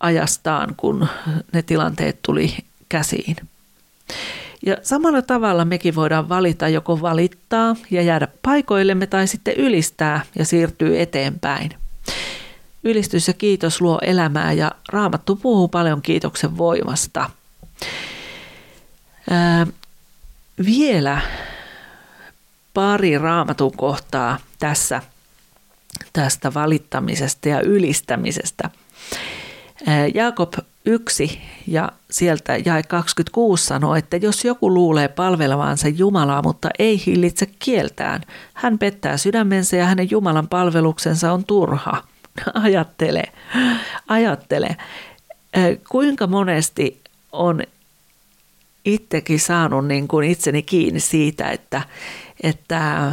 ajastaan, 0.00 0.74
kun 0.76 1.08
ne 1.52 1.62
tilanteet 1.62 2.18
tuli 2.22 2.56
käsiin. 2.88 3.36
Ja 4.66 4.76
samalla 4.82 5.22
tavalla 5.22 5.64
mekin 5.64 5.94
voidaan 5.94 6.28
valita 6.28 6.68
joko 6.68 7.00
valittaa 7.00 7.76
ja 7.90 8.02
jäädä 8.02 8.28
paikoillemme 8.42 9.06
tai 9.06 9.26
sitten 9.26 9.54
ylistää 9.54 10.20
ja 10.38 10.44
siirtyy 10.44 11.00
eteenpäin. 11.00 11.70
Ylistys 12.84 13.28
ja 13.28 13.34
kiitos 13.34 13.80
luo 13.80 13.98
elämää 14.02 14.52
ja 14.52 14.70
Raamattu 14.88 15.36
puhuu 15.36 15.68
paljon 15.68 16.02
kiitoksen 16.02 16.58
voimasta 16.58 17.30
vielä 20.66 21.20
pari 22.74 23.18
raamatun 23.18 23.76
kohtaa 23.76 24.38
tässä 24.58 25.02
tästä 26.12 26.54
valittamisesta 26.54 27.48
ja 27.48 27.60
ylistämisestä. 27.60 28.70
Jaakob 30.14 30.52
1 30.84 31.40
ja 31.66 31.92
sieltä 32.10 32.56
jäi 32.56 32.82
26 32.82 33.66
sanoo, 33.66 33.94
että 33.94 34.16
jos 34.16 34.44
joku 34.44 34.74
luulee 34.74 35.08
palvelevansa 35.08 35.88
Jumalaa, 35.88 36.42
mutta 36.42 36.68
ei 36.78 37.02
hillitse 37.06 37.46
kieltään, 37.58 38.22
hän 38.54 38.78
pettää 38.78 39.16
sydämensä 39.16 39.76
ja 39.76 39.84
hänen 39.84 40.10
Jumalan 40.10 40.48
palveluksensa 40.48 41.32
on 41.32 41.44
turha. 41.44 42.04
Ajattele, 42.64 43.22
ajattele, 44.08 44.76
kuinka 45.88 46.26
monesti 46.26 47.00
on 47.32 47.62
itsekin 48.84 49.40
saanut 49.40 49.86
niin 49.86 50.08
kuin 50.08 50.30
itseni 50.30 50.62
kiinni 50.62 51.00
siitä, 51.00 51.50
että, 51.50 51.82
että 52.42 53.12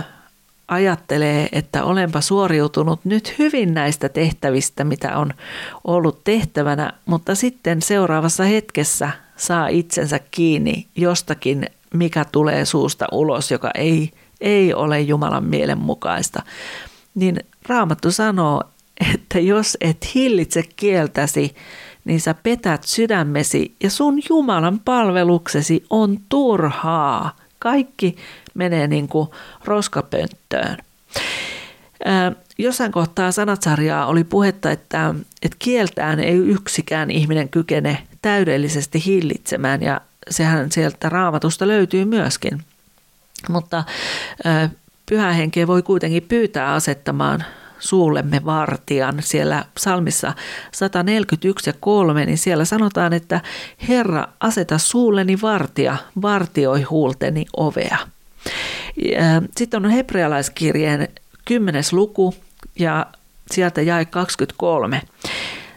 ajattelee, 0.72 1.50
että 1.52 1.84
olenpa 1.84 2.22
suoriutunut 2.22 3.00
nyt 3.04 3.36
hyvin 3.40 3.74
näistä 3.74 4.10
tehtävistä, 4.10 4.84
mitä 4.84 5.18
on 5.18 5.34
ollut 5.84 6.24
tehtävänä, 6.24 6.94
mutta 7.06 7.36
sitten 7.36 7.82
seuraavassa 7.82 8.44
hetkessä 8.44 9.12
saa 9.36 9.68
itsensä 9.68 10.20
kiinni 10.32 10.88
jostakin, 10.96 11.66
mikä 11.94 12.26
tulee 12.32 12.66
suusta 12.66 13.08
ulos, 13.12 13.52
joka 13.52 13.72
ei, 13.76 14.12
ei 14.42 14.74
ole 14.74 15.02
Jumalan 15.02 15.44
mielen 15.44 15.78
mukaista. 15.78 16.44
Niin 17.16 17.40
Raamattu 17.68 18.12
sanoo, 18.12 18.64
että 19.14 19.40
jos 19.40 19.78
et 19.82 20.16
hillitse 20.16 20.64
kieltäsi, 20.76 21.56
niin 22.06 22.22
sä 22.22 22.34
petät 22.34 22.84
sydämesi 22.84 23.76
ja 23.84 23.90
sun 23.90 24.22
Jumalan 24.30 24.80
palveluksesi 24.80 25.84
on 25.90 26.18
turhaa. 26.30 27.36
Kaikki 27.62 28.16
menee 28.54 28.88
niin 28.88 29.08
kuin 29.08 29.30
roskapönttöön. 29.66 30.78
Jossain 32.58 32.92
kohtaa 32.92 33.32
sanatsarjaa 33.32 34.06
oli 34.06 34.24
puhetta, 34.24 34.72
että, 34.72 35.16
että 35.42 35.56
kieltään 35.60 36.20
ei 36.20 36.38
yksikään 36.38 37.12
ihminen 37.12 37.50
kykene 37.50 38.08
täydellisesti 38.22 39.06
hillitsemään 39.06 39.82
ja 39.82 40.02
sehän 40.30 40.72
sieltä 40.72 41.10
raamatusta 41.10 41.68
löytyy 41.68 42.06
myöskin. 42.06 42.64
Mutta 43.50 43.84
pyhä 45.10 45.32
henkeä 45.32 45.68
voi 45.68 45.82
kuitenkin 45.82 46.24
pyytää 46.24 46.74
asettamaan 46.74 47.44
suullemme 47.82 48.46
vartijan. 48.46 49.18
Siellä 49.20 49.66
psalmissa 49.76 50.34
141 50.72 51.70
ja 51.70 51.74
3, 51.80 52.26
niin 52.26 52.38
siellä 52.38 52.66
sanotaan, 52.66 53.14
että 53.14 53.42
Herra, 53.88 54.28
aseta 54.40 54.78
suulleni 54.78 55.42
vartija, 55.42 55.98
vartioi 56.22 56.82
huulteni 56.82 57.46
ovea. 57.58 57.98
Sitten 59.58 59.86
on 59.86 59.92
hebrealaiskirjeen 59.92 61.08
10. 61.46 61.84
luku 61.92 62.36
ja 62.80 63.06
sieltä 63.52 63.82
jäi 63.82 64.06
23. 64.06 65.02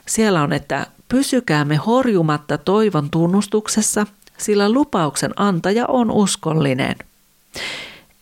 Siellä 0.07 0.43
on, 0.43 0.53
että 0.53 0.87
pysykäämme 1.09 1.77
horjumatta 1.77 2.59
toivon 2.59 3.11
tunnustuksessa, 3.11 4.07
sillä 4.39 4.73
lupauksen 4.73 5.33
antaja 5.37 5.87
on 5.87 6.11
uskollinen. 6.11 6.97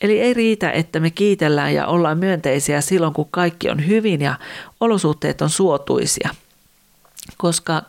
Eli 0.03 0.21
ei 0.21 0.35
riitä, 0.35 0.71
että 0.71 1.01
me 1.01 1.11
kiitellään 1.11 1.75
ja 1.75 1.87
ollaan 1.87 2.19
myönteisiä 2.19 2.81
silloin, 2.81 3.13
kun 3.13 3.29
kaikki 3.31 3.71
on 3.71 3.87
hyvin 3.87 4.21
ja 4.21 4.35
olosuhteet 4.81 5.43
on 5.43 5.51
suotuisia. 5.51 6.31
Koska 7.37 7.83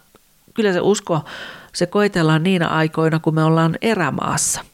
kyllä 0.54 0.74
se 0.74 0.80
usko, 0.82 1.22
se 1.74 1.86
koetellaan 1.86 2.44
niinä 2.44 2.68
aikoina, 2.68 3.20
kun 3.20 3.36
me 3.36 3.44
ollaan 3.44 3.76
erämaassa. 3.82 4.66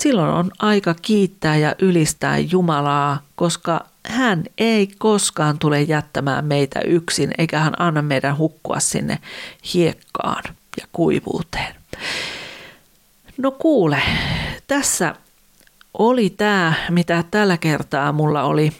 Silloin 0.00 0.30
on 0.30 0.50
aika 0.58 0.94
kiittää 1.02 1.56
ja 1.56 1.74
ylistää 1.78 2.38
Jumalaa, 2.38 3.22
koska 3.34 3.84
hän 4.06 4.44
ei 4.58 4.88
koskaan 4.98 5.58
tule 5.58 5.82
jättämään 5.82 6.44
meitä 6.44 6.80
yksin, 6.80 7.30
eikä 7.38 7.58
hän 7.58 7.80
anna 7.80 8.02
meidän 8.02 8.38
hukkua 8.38 8.80
sinne 8.80 9.18
hiekkaan 9.74 10.42
ja 10.80 10.86
kuivuuteen. 10.92 11.74
No 13.38 13.50
kuule, 13.50 14.02
tässä 14.66 15.14
oli 15.98 16.30
tämä, 16.30 16.72
mitä 16.90 17.24
tällä 17.30 17.56
kertaa 17.56 18.12
mulla 18.12 18.42
oli, 18.42 18.72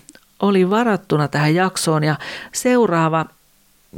oli 0.42 0.70
varattuna 0.70 1.28
tähän 1.28 1.54
jaksoon. 1.54 2.04
Ja 2.04 2.16
seuraava 2.52 3.26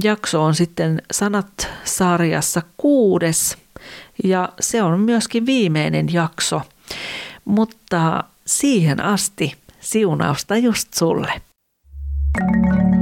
jakso 0.03 0.44
on 0.44 0.55
sitten 0.55 1.03
Sanat-sarjassa 1.12 2.62
kuudes. 2.77 3.59
Ja 4.25 4.48
se 4.61 4.83
on 4.83 5.01
myöskin 5.01 5.46
viimeinen 5.46 6.12
jakso, 6.12 6.61
mutta 7.44 8.25
siihen 8.46 9.01
asti 9.01 9.55
siunausta 9.81 10.57
just 10.57 10.94
sulle. 10.94 11.33
thank 12.38 12.94
you 12.94 13.01